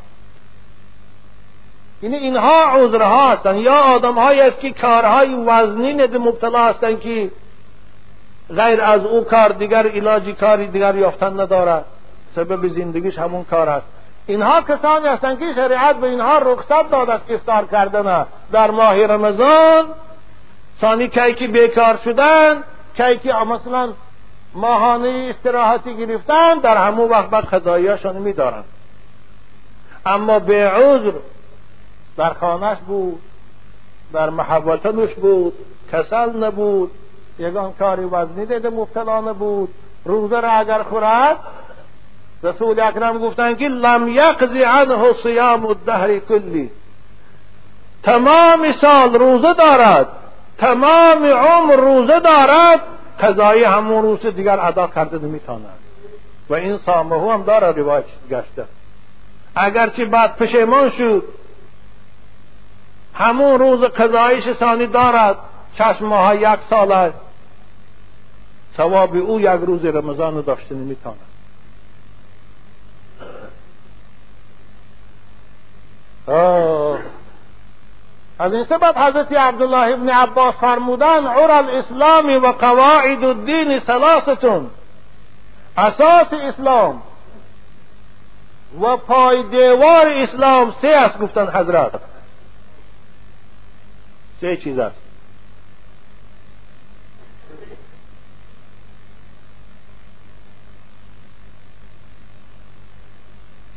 [2.02, 7.30] یعنی اینها عذرها هستند یا آدمهایی است که کارهای وزنی مبتلا هستند که
[8.56, 11.84] غیر از او کار دیگر علاجی کاری دیگر یافتن ندارد
[12.34, 13.86] سبب زندگیش همون کار است
[14.26, 18.26] اینها کسانی هستند که شریعت به اینها رخصت داده است افطار کردن.
[18.52, 19.84] در ماه رمضان
[20.80, 22.62] ثانی کی که بیکار شدن
[22.96, 23.92] کی که مثلا
[24.54, 28.64] ماهانه استراحتی گرفتن در همون وقت بعد خداییاشان میدارند
[30.06, 31.12] اما به عذر
[32.18, 33.20] در خانهش بود
[34.12, 35.52] در محوطنش بود
[35.92, 36.90] کسل نبود
[37.38, 41.36] یگان کاری وزنی دیده مبتلا نبود روزه را اگر خورد
[42.42, 46.70] رسول اکرم گفتن که لم یقضی عنه صیام الدهر کلی.
[48.02, 50.06] تمام سال روزه دارد
[50.58, 52.80] تمام عمر روزه دارد
[53.20, 55.78] قضای همون روز دیگر ادا کرده نمی‌تواند.
[56.50, 58.64] و این سامه هم دارد روایت گشته.
[59.54, 61.24] اگرچه بعد پشیمان شد
[63.18, 65.36] همون روز قضایش ثانی دارد.
[65.78, 67.12] چشم ماه یک سال
[68.76, 71.18] ثواب او یک روز رمضان داشته نمی‌تواند
[78.38, 84.70] از این سبب حضرت عبدالله ابن عباس فرمودن عر الاسلام و قواعد الدین ثلاثتون.
[85.76, 87.02] اساس اسلام
[88.80, 92.00] و پای دیوار اسلام سه است گفتن حضرت.
[94.42, 94.96] است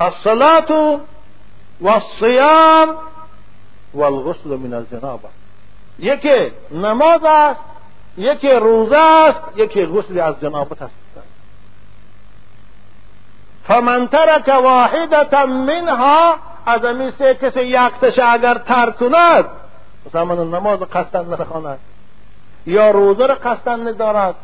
[0.01, 0.99] الصلاة
[1.81, 2.97] والصيام
[3.93, 5.29] والغسل من الجنابه
[5.99, 7.59] یکی نماز است
[8.17, 10.93] یکی روزه است یکی غسل از جنابت است
[13.67, 16.35] فمن ترک واحدة منها
[16.65, 19.45] از این سه کسی یکتش اگر ترک کند
[20.05, 21.79] مثلا نماز قصدن نخواند
[22.65, 24.35] یا روزه را قصدن ندارد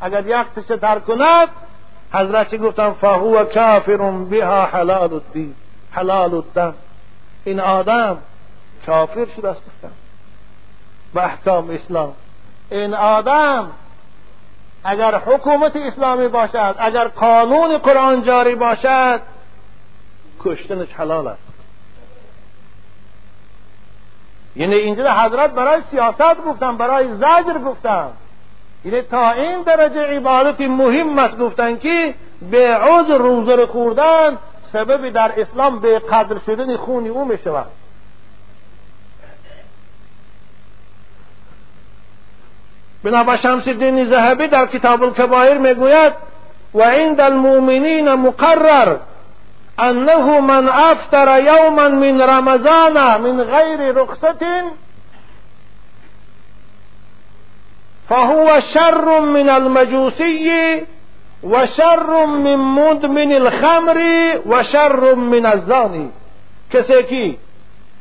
[0.00, 1.48] اگر یکتش ترک کند
[2.12, 5.54] حضرت گفتم فهو کافر بها حلال الدین
[5.90, 6.74] حلال الدم
[7.44, 8.18] این آدم
[8.86, 9.92] کافر شده است گفتم
[11.14, 12.14] به احکام اسلام
[12.70, 13.70] این آدم
[14.84, 19.20] اگر حکومت اسلامی باشد اگر قانون قرآن جاری باشد
[20.44, 21.45] کشتنش حلال است
[24.56, 28.10] یعنی اینجا حضرت برای سیاست گفتن برای زجر گفتن.
[28.84, 32.14] یعنی تا این درجه عبادتی مهم است گفتن که
[32.50, 34.38] به عذر روزه خوردن
[34.72, 37.66] سبب در اسلام به قدر شدن خونی او می شود
[43.04, 46.12] بنابر شمس الدین ذهبی در کتاب الکبایر می‌گوید
[46.74, 48.96] و عند المؤمنین مقرر
[49.80, 54.44] أنه من أفطر یوما من رمضان من غیر رخصت
[58.08, 60.82] فهو شر من المجوسی
[61.42, 63.98] و شر من مدمن الخمر
[64.46, 66.10] و شر من الزانی
[66.72, 67.36] کسی که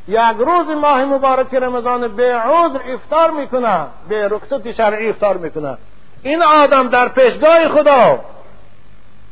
[0.08, 5.78] یک روز ماه مبارک رمضان به عذر افطار میکنه به رخصت شرعی افطار میکنه.
[6.24, 8.20] این آدم در پیشگاه خدا.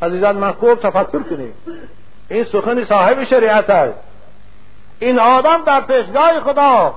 [0.02, 1.54] عزیزان خوب تفکر کنید
[2.30, 4.00] این سخن صاحب شریعت است.
[5.00, 6.96] این آدم در پیشگاه خدا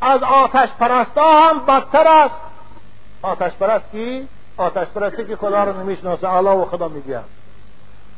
[0.00, 2.34] از آتش پرستا هم بدتر است.
[3.22, 6.28] آتش پرست کی؟ آتش پرستی که خدا رو نمی‌شناسه.
[6.28, 7.20] الله و خدا میگه.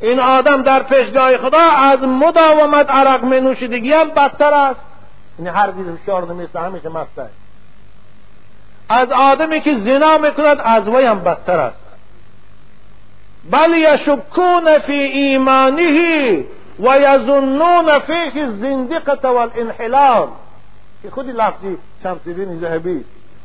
[0.00, 4.80] این آدم در پیشگاه خدا از مداومت عرق می نوشیدگی هم بدتر است.
[5.38, 7.34] این هر هرگز هوشیار نیست همیشه مست است.
[8.88, 11.81] از آدمی که زنا می‌کند از وی هم بدتر است.
[13.50, 16.44] بل یشکون فی ایمانه
[16.78, 20.28] و یظنون فیه الزندقه والانحلال.
[21.02, 23.04] که خودی لفظی شمسدین ذهبی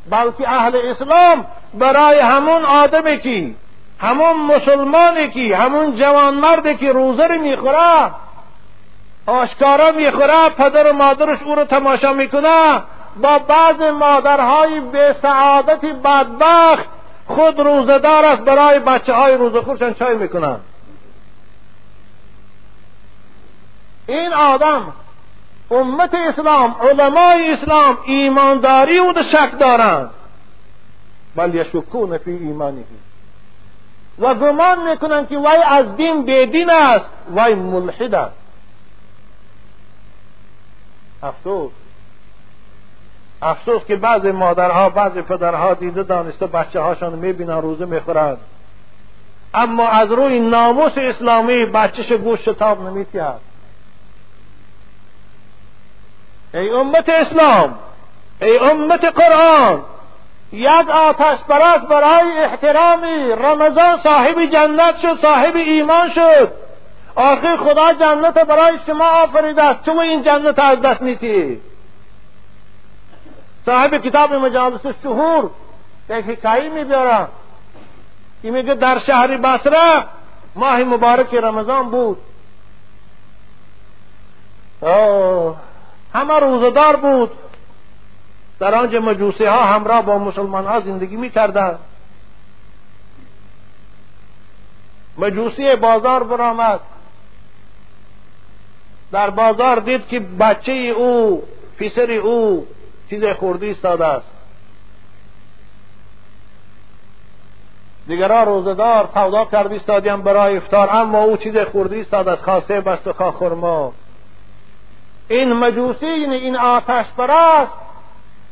[0.10, 3.56] بلکه اهل اسلام برای همون آدمی که
[4.00, 8.12] همون مسلمانی که همون جوان مردی که روزه رو می‌خوره
[9.26, 12.84] آشکارا می‌خوره پدر و مادرش او رو تماشا می‌کنه
[13.22, 16.97] با بعض مادرهای به سعادت بدبخت
[17.28, 20.60] خود روزدار است برای بچه های روزخورشان چای می‌کنن.
[24.08, 24.94] این آدم
[25.72, 30.10] امت اسلام علمای اسلام ایمانداری او شک دارند
[31.36, 32.84] بل یشکون فی ایمانی
[34.20, 37.06] و گمان می‌کنند که وی از دین بیدین است
[37.36, 38.36] وی ملحد است.
[41.24, 41.72] افسوس.
[43.42, 48.38] افسوس که بعض مادرها بعض پدرها دیده دانسته بچه هاشان می‌بینن روزه می‌خورند
[49.54, 53.48] اما از روی ناموس اسلامی بچهش گوش شتاب نمیتید
[56.54, 57.76] ای امت اسلام
[58.42, 59.84] ای امت قرآن
[60.52, 66.52] یک آتش پرست برای احترامی رمضان صاحب جنت شد صاحب ایمان شد.
[67.16, 69.84] آخر خدا جنت برای شما آفریده است.
[69.84, 71.62] تو این جنت از دست نیتی
[73.68, 75.50] صاحب کتاب مجالس شهور
[76.10, 77.30] یک حکایی میبیارم
[78.42, 80.06] این میگه در شهر بصره
[80.56, 82.18] ماه مبارک رمضان بود۔
[86.14, 87.32] همه روزدار بود۔
[88.60, 91.80] در آنجا مجوسی ها همراه با مسلمان ها زندگی می‌کردند
[95.18, 96.80] مجوسی بازار برآمد
[99.12, 101.44] در بازار دید که بچه او
[101.80, 102.68] پسر او
[103.10, 104.28] چیز خورده ایستاده است.
[108.08, 113.08] دیگران روزدار سودا کرده ایستادیم برای افتار اما او چیز خورده ایستاد از خاصه بست
[113.08, 113.94] و خورما
[115.28, 117.74] این مجوسی یعنی این آتش پرست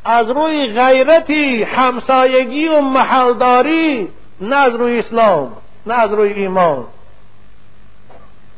[0.04, 4.08] از روی غیرتی همسایگی و محلداری
[4.40, 6.86] نه از روی اسلام نه از روی ایمان.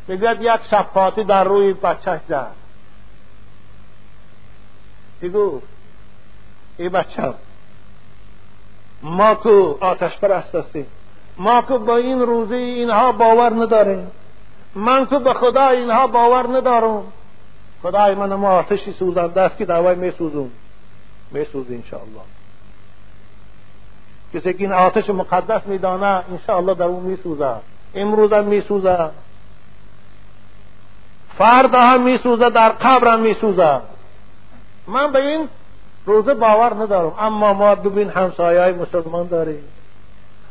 [0.08, 2.52] می‌گوید یک شفاتی در روی بچهش زد
[5.22, 5.60] بگو.
[6.78, 7.34] ای بچه
[9.02, 10.86] ما تو آتش پرست هستیم.
[11.36, 14.10] ما که با این روزی اینها باور نداریم.
[14.74, 17.02] من که به خدا اینها باور ندارم.
[17.82, 20.50] خدای من ما آتشی سوزنده است که دوای می سوزون.
[21.30, 22.20] می سوزی انشاءالله.
[24.34, 27.54] کسی که این آتش مقدس میدانه انشاءالله در اون می سوزه.
[27.94, 29.10] امروز هم می سوزه.
[31.38, 33.80] فردا هم می سوزه در قبر هم می سوزه.
[34.86, 35.48] من به این
[36.08, 37.14] روزه باور ندارم.
[37.18, 39.64] اما ما ببین همسایه مسلمان داریم.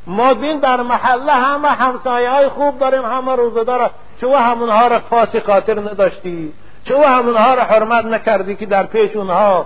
[0.07, 3.89] ما بین در محله همه همسایه خوب داریم همه روزه داره
[4.21, 6.53] چو همونها را خاصی خاطر نداشتی؟
[6.85, 9.65] چو همونها را حرمت نکردی که در پیش اونها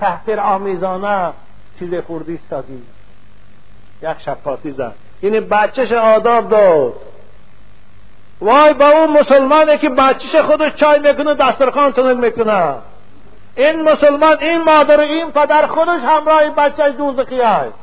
[0.00, 1.32] تحتر آمیزانه
[1.78, 2.82] چیز خوردی استادی
[4.02, 6.94] یک شفاتی زد یعنی بچهش آداب داد.
[8.40, 12.74] وای با اون مسلمانه که بچهش خودش چای می‌کنه دسترخان تنگ می‌کنه.
[13.60, 17.74] این مسلمان این مادر این پدر خودش همراه بچهش دوزخی است.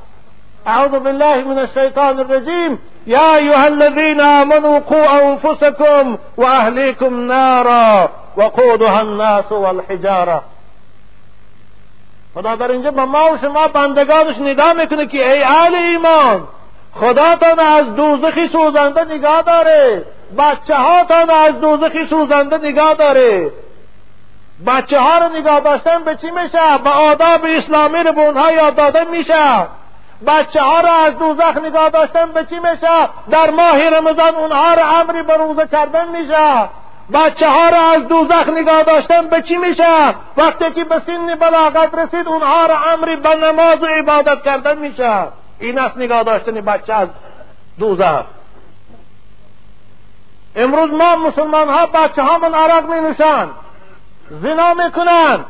[0.65, 2.79] اعوذ بالله من الشیطان الرجیم.
[3.07, 10.41] یا ایها الذین آمنوا قوا انفسکم و اهلیکم نارا وقودها الناس والحجاره
[12.35, 16.47] خدا در اینجا به ما و شما بندگانش ندا می‌کنه که ای اهل ایمان
[16.93, 20.05] خداتان از دوزخی سوزنده نگاه داره.
[20.37, 23.51] بچه هاتان از دوزخی سوزنده نگاه داره.
[24.65, 28.75] بچه ها رو نگاه داشتن به چی میشه؟ به آداب اسلامی رو به اونها یاد
[28.75, 29.67] داده میشه.
[30.27, 34.81] بچه ها رو از دوزخ نگاه داشتن به چی میشه؟ در ماه رمضان اونها رو
[34.99, 36.69] امری به روزه کردن میشه.
[37.13, 41.95] بچه ها رو از دوزخ نگاه داشتن به چی میشه؟ وقتی که به سن بلاغت
[41.95, 45.27] رسید اونها رو امری به نماز و عبادت کردن میشه.
[45.59, 47.09] این است نگاه داشتن بچه از
[47.79, 48.23] دوزخ.
[50.55, 53.49] امروز ما مسلمان ها بچه ها من عرق می نوشن
[54.29, 55.45] زنا می‌کنن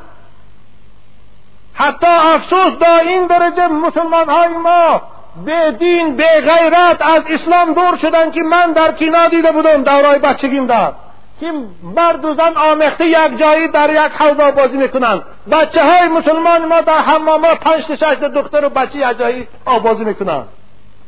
[1.74, 5.02] حتی افسوس با این درجه مسلمان های ما
[5.46, 10.20] به دین به غیرت از اسلام دور شدن که من در کینا دیده بودم دورای
[10.20, 10.96] بچگیم دار
[11.40, 11.52] که
[11.84, 15.22] مرد و زن آمخته یک جایی در یک حوض بازی می‌کنن
[15.52, 18.04] بچه های مسلمان ما در حمام پنج شش
[18.36, 20.44] دختر و بچه یک جایی آبازی می‌کنن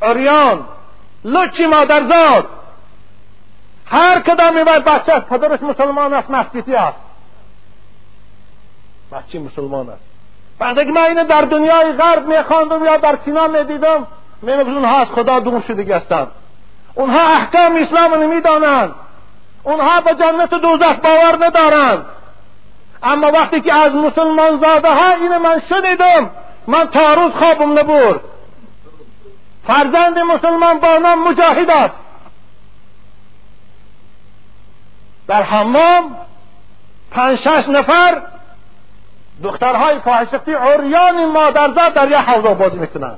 [0.02, 0.66] اریان
[1.26, 2.48] لچی مادرزاد.
[3.86, 7.09] هر کدام میباید بچه پدرش مسلمان است مسجدی است.
[9.12, 10.02] بچه مسلمان است.
[10.60, 14.08] بعد که من اینه در دنیای غرب میخواندم یا در سینا می‌دیدم
[14.42, 16.28] میگم اونها از خدا دور شده هستند
[16.96, 18.96] اونها احکام اسلام نمی‌دانند
[19.64, 22.06] اونها به جنت دوزخ باور ندارند.
[23.04, 26.30] اما وقتی که از مسلمان زاده ها این من شنیدم
[26.68, 28.20] من تا روز خوابم نبرد.
[29.68, 31.96] فرزند مسلمان با نام مجاهد است.
[35.28, 36.18] در حمام
[37.12, 38.22] پنج شش نفر
[39.44, 43.16] دخترهای فاحشتی عریان مادرزاد در یه حوضا بازی می‌کنن.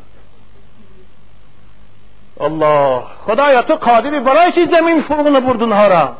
[2.40, 6.14] الله خدایا تو قادری برای چی زمین فرو نبرد اونها را؟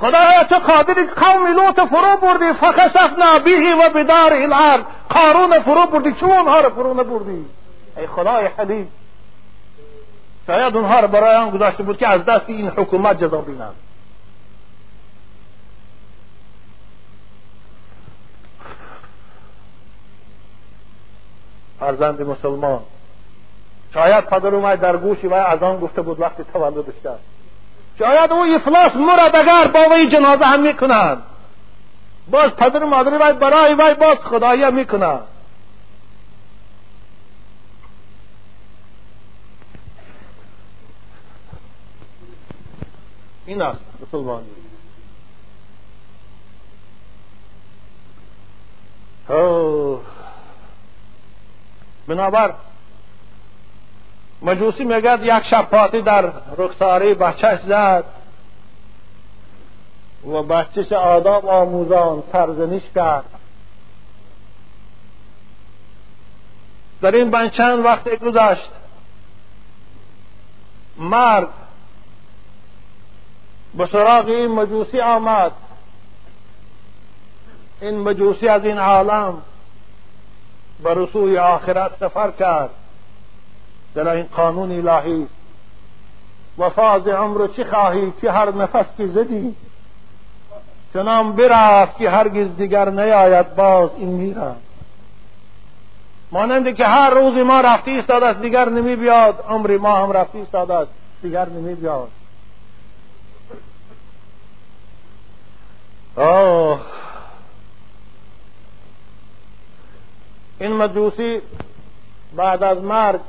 [0.00, 6.12] خدایا تو قادری قوم لوط فرو بردی فخسفنا به و بدار الارض قارون فرو بردی
[6.12, 7.46] چون اونها را فرو نبردی
[7.96, 8.92] ای خدای حلیم
[10.46, 13.74] شاید اونها را برای آن گذاشته بود که از دست این حکومت جزا بینند.
[21.80, 22.80] فرزند مسلمان.
[23.94, 27.20] شاید پدر اومد در گوشی و از آن گفته بود وقتی تولدش کرد.
[27.98, 31.22] شاید او افلاس مرد اگر با وی جنازه هم می‌کنند
[32.30, 35.22] باز پدر و مادر وی برای وی باز خدایی می‌کنند
[43.46, 44.46] این است مسلمانی
[49.28, 50.15] اوه.
[52.06, 52.54] بنابر
[54.42, 58.04] مجوسی میگد یک شب پاتی در رخساری بچهش زد
[60.26, 63.24] و بچهش آداب آموزان سرزنش کرد.
[67.02, 68.70] در این بند چند وقت گذشت
[70.96, 71.48] مرد
[73.74, 75.52] به سراغ این مجوسی آمد.
[77.80, 79.42] این مجوسی از این عالم
[80.82, 82.70] به رسوی آخرت سفر کرد.
[83.94, 85.26] در این قانون الهی
[86.58, 89.56] و فاز عمر چی خواهی که هر نفس که زدی؟
[90.94, 94.56] چنان برفت که هرگز دیگر نیاید باز این میرم.
[96.32, 99.44] مانند که هر روز ما رفتی استاد است دیگر نمی بیاد.
[99.48, 100.90] عمر ما هم رفتی استاد است
[101.22, 102.08] دیگر نمی بیاد.
[106.16, 106.80] آه
[110.60, 111.40] این مجوسی
[112.36, 113.20] بعد از مرگ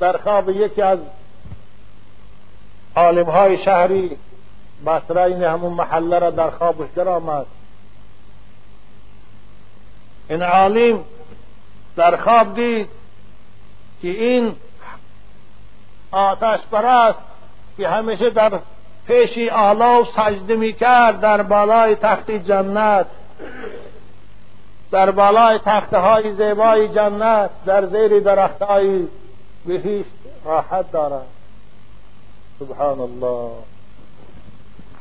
[0.00, 0.98] در خواب یکی از
[2.96, 4.16] عالم های شهری
[4.86, 7.46] بسره این همون محله را در خوابش در آمد
[10.28, 11.04] این عالم
[11.96, 12.88] در خواب دید
[14.02, 14.56] که این
[16.10, 17.18] آتش پرست
[17.76, 18.60] که همیشه در
[19.06, 23.06] پیشی آلا و سجده می کرد در بالای تخت جنت.
[24.96, 29.08] در بالای تخته های زیبای جنت در زیر درخت های
[29.66, 30.10] بهیشت
[30.44, 31.26] راحت دارد
[32.58, 33.50] سبحان الله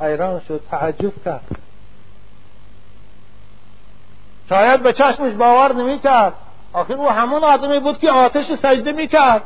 [0.01, 1.47] حیران شد تعجب کرد.
[4.49, 6.33] شاید به چشمش باور نمی کرد
[6.73, 9.43] آخر او همون آدمی بود که آتش سجده می کرد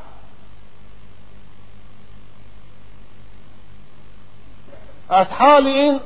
[5.10, 6.00] از حال این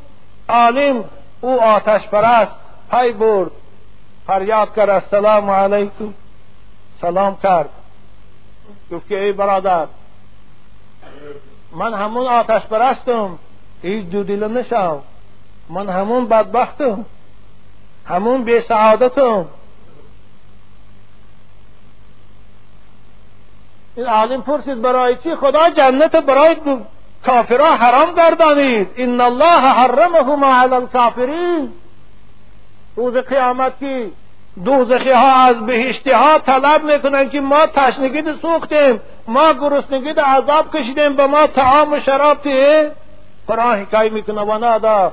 [0.49, 1.03] عالم
[1.41, 2.55] او آتش پرست
[2.91, 3.62] پی برد.
[4.28, 6.13] فریاد کرد السلام علیکم.
[7.01, 7.69] سلام کرد.
[8.91, 9.88] گفت که ای برادر
[11.71, 13.39] من همون آتش پرستم.
[13.82, 15.01] هیچ دودیله نشو
[15.69, 17.05] من همون بدبختم.
[18.05, 19.45] همون بی سعادتم
[23.95, 26.55] این عالم پرسید برای چی خدا جنت برای
[27.26, 31.74] کافرها حرام گردانید؟ ان الله حرمهما علی الکافرین.
[32.95, 34.11] روز قیامت کی
[34.65, 41.15] دوزخی ها از بهشتی ها طلب میکنن که ما تشنگی سوختیم ما گرسنگی عذاب کشیدیم
[41.15, 42.91] به ما تعام و شراب تیه
[43.47, 45.11] قرآن حکای میکنه و نادا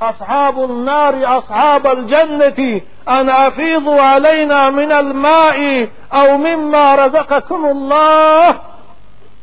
[0.00, 8.54] اصحاب النار، اصحاب الجنة ان افیضوا علينا من الماء او مما رزقكم الله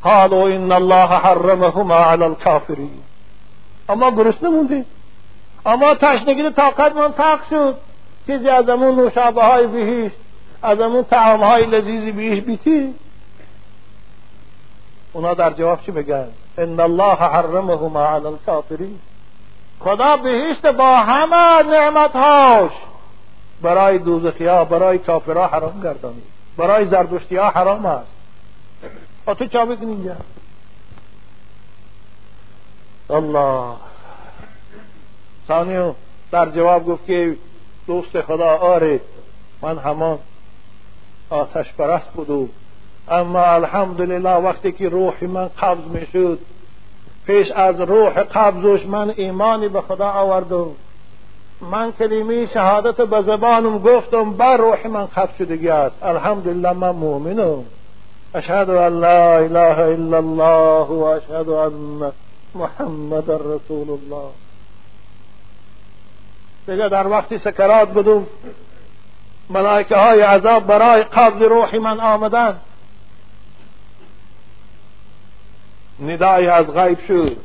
[0.03, 3.03] قالوا ان الله حرمهما على الكافرين
[3.89, 4.85] اما گرسنه موندیم
[5.65, 7.77] اما تشنگی طاقت من تاق شد.
[8.27, 10.15] چیزی از امون نوشابه های بهشت
[10.61, 12.95] از امون تعام های لذیذی بهش بیتی.
[15.13, 18.99] اونا در جواب چی بگن؟ ان الله حرمهما علی الکافرین.
[19.79, 22.71] خدا بهشت با همه نعمتهاش
[23.61, 26.23] برای دوزخی ها برای کافرها حرام گردانید.
[26.57, 28.11] برای زردشتی ها حرام است.
[29.27, 30.11] و تو چا بکنی
[33.09, 33.75] الله.
[35.47, 35.93] ثانیو
[36.31, 37.35] در جواب گفت که
[37.87, 38.99] دوست خدا آره
[39.61, 40.19] من همان
[41.29, 42.49] آتش پرست بودم
[43.07, 46.39] اما الحمدلله وقتی که روح من قبض می‌شد
[47.27, 50.67] پیش از روح قبضش من ایمانی به خدا آوردم
[51.61, 57.63] من کلمه شهادت به زبانم گفتم بر روح من قبض شدگی است الحمدلله من مؤمنم.
[58.35, 62.11] اشهد ان لا اله الا الله و اشهد ان
[62.55, 64.29] محمد رسول الله.
[66.67, 68.27] دیگه در وقتی سکرات بدم
[69.49, 72.55] ملائکه های عذاب برای قبض روح من آمدن.
[76.03, 77.37] ندای از غیب شد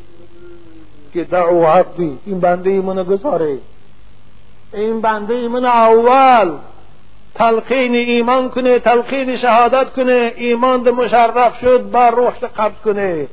[1.12, 3.58] که دعو عبدی این بنده منو گذاره.
[4.72, 6.58] این بنده من اول
[7.34, 13.28] تلقین ایمان کنه تلقین شهادت کنه ایمان ده مشرف شد بر روح قبض کنه.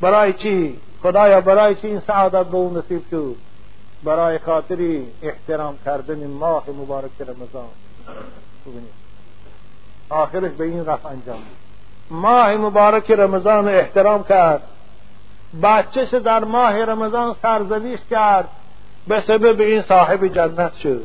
[0.00, 3.36] برای چی؟ خدایا برای چی این سعادت به اون نصیب شد؟
[4.04, 7.68] برای خاطری احترام کردن ماه مبارک رمضان.
[10.10, 11.38] آخرش به این رفع انجام
[12.10, 14.62] ماه مبارک رمضان احترام کرد.
[15.62, 18.48] بچهش در ماه رمضان سرزنیش کرد.
[19.08, 21.04] به سبب این صاحب جنت شد.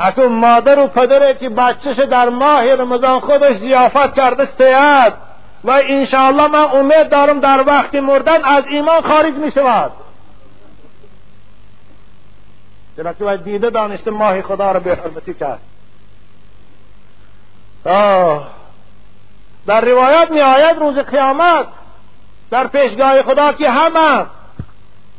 [0.00, 5.12] اکنون مادر و پدره که بچهش در ماه رمضان خودش زیافت کرده استید
[5.64, 9.92] و انشاءالله من امید دارم در وقت مردن از ایمان خارج می شود
[12.96, 15.60] که دیده دانسته ماه خدا را به حرمتی کرد.
[17.86, 18.46] آه.
[19.66, 21.66] در روایات می آید روز قیامت
[22.50, 24.26] در پیشگاه خدا که همه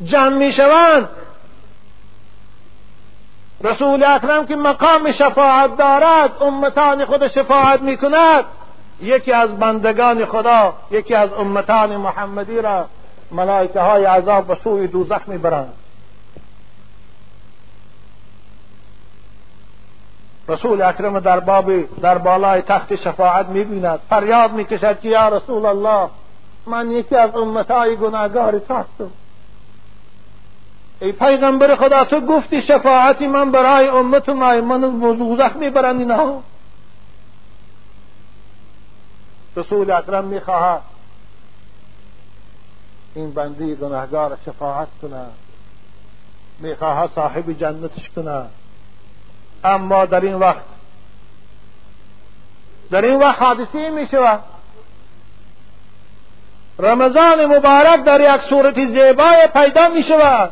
[0.04, 1.10] جمع می شوند
[3.62, 8.46] رسول اکرم که مقام شفاعت دارد امتان خود شفاعت می کند
[9.02, 12.86] یکی از بندگان خدا یکی از امتان محمدی را
[13.32, 15.74] ملائکه های عذاب به سوی دوزخ می برند
[20.48, 24.00] رسول اکرم در باب در بالای تخت شفاعت می‌بیند.
[24.10, 26.10] فریاد می‌کشد که یا رسول الله
[26.68, 29.12] من یکی از امتهای گناهگار تو هستم
[31.00, 36.44] ای پیغمبر خدا تو گفتی شفاعتی من برای امت من من دوزخ می‌برند اینها
[39.56, 40.82] رسول اکرم می‌خواهد
[43.16, 45.26] این بندی گناهگار شفاعت کنه
[46.60, 48.46] می‌خواهد صاحب جنتش کنه
[49.64, 50.66] اما در این وقت.
[52.92, 54.40] در این وقت حادثه می شود
[56.80, 60.52] رمضان مبارک در یک صورت زیبای پیدا می شود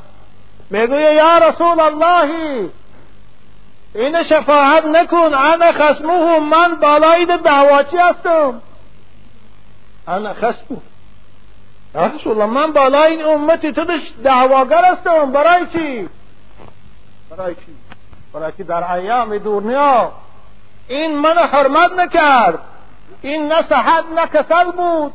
[0.69, 2.69] می‌گویه یا رسول الله
[3.95, 8.61] این شفاعت نکن انا خسمه من بالای دعواچی هستم.
[10.07, 10.77] انا خسمه
[11.95, 13.85] یا رسول الله من بالای امتی تو
[14.23, 15.31] دعواگر هستم.
[15.31, 16.09] برای چی؟
[17.29, 17.75] برای چی؟
[18.33, 20.11] برای در ایام دنیا
[20.87, 22.59] این من حرمت نکرد.
[23.21, 25.13] این نه صحت نه کسل بود.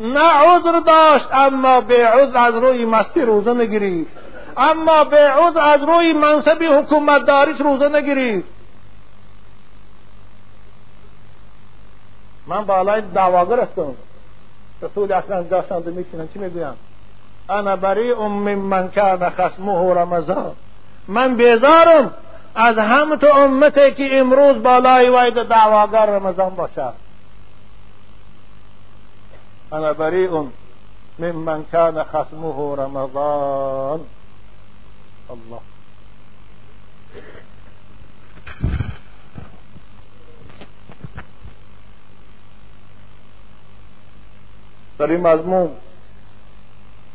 [0.00, 4.08] نه عذر داشت اما به عذر از روی مستی روزه نگیرید
[4.56, 8.44] اما به عذر از روی منصب حکومتداریش روزه نگیرید
[12.46, 13.94] من بالای دعواگر هستم
[14.82, 16.74] رسول اکرم داشتند میشینن چی می‌گویم؟
[17.50, 20.52] انا بری ام من کان خصمه رمضان.
[21.08, 22.14] من بیزارم.
[22.54, 26.94] از هم تو امته که امروز بالای وید دعواگر رمضان باشد
[29.72, 30.44] انا بریء
[31.18, 34.00] ممن كان خصمه رمضان.
[35.30, 35.60] الله.
[44.98, 45.70] در این مضمون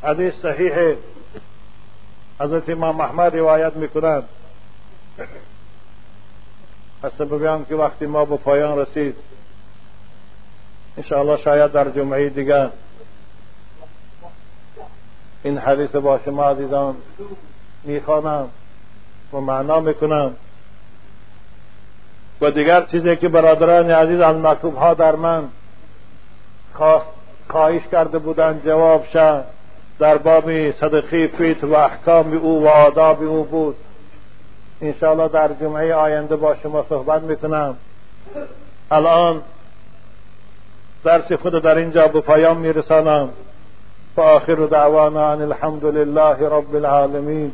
[0.04, 0.98] حدیث صحیح
[2.40, 4.24] حضرت امام احمد روایت می‌کنند.
[7.04, 9.16] از سبب که وقتی ما به پایان رسید
[10.98, 12.70] انشاءالله شاید در جمعه دیگر
[15.44, 16.96] این حدیث با شما عزیزان
[17.84, 18.50] می‌خوانم
[19.34, 20.36] و معنا می‌کنم
[22.42, 25.50] و دیگر چیزی که برادران عزیز از مکتوب ها در من
[27.50, 29.44] خواهش کرده بودند جواب شد.
[30.00, 33.76] در باب صدقی فیت و احکام او و آداب او بود.
[34.84, 37.76] انشاءالله در جمعه آینده با شما صحبت می‌کنم.
[38.92, 39.42] الان
[41.04, 43.30] درس خود در اینجا به پایان میرسانم.
[44.16, 47.52] فآخر دعوانا ان الحمد لله رب العالمین.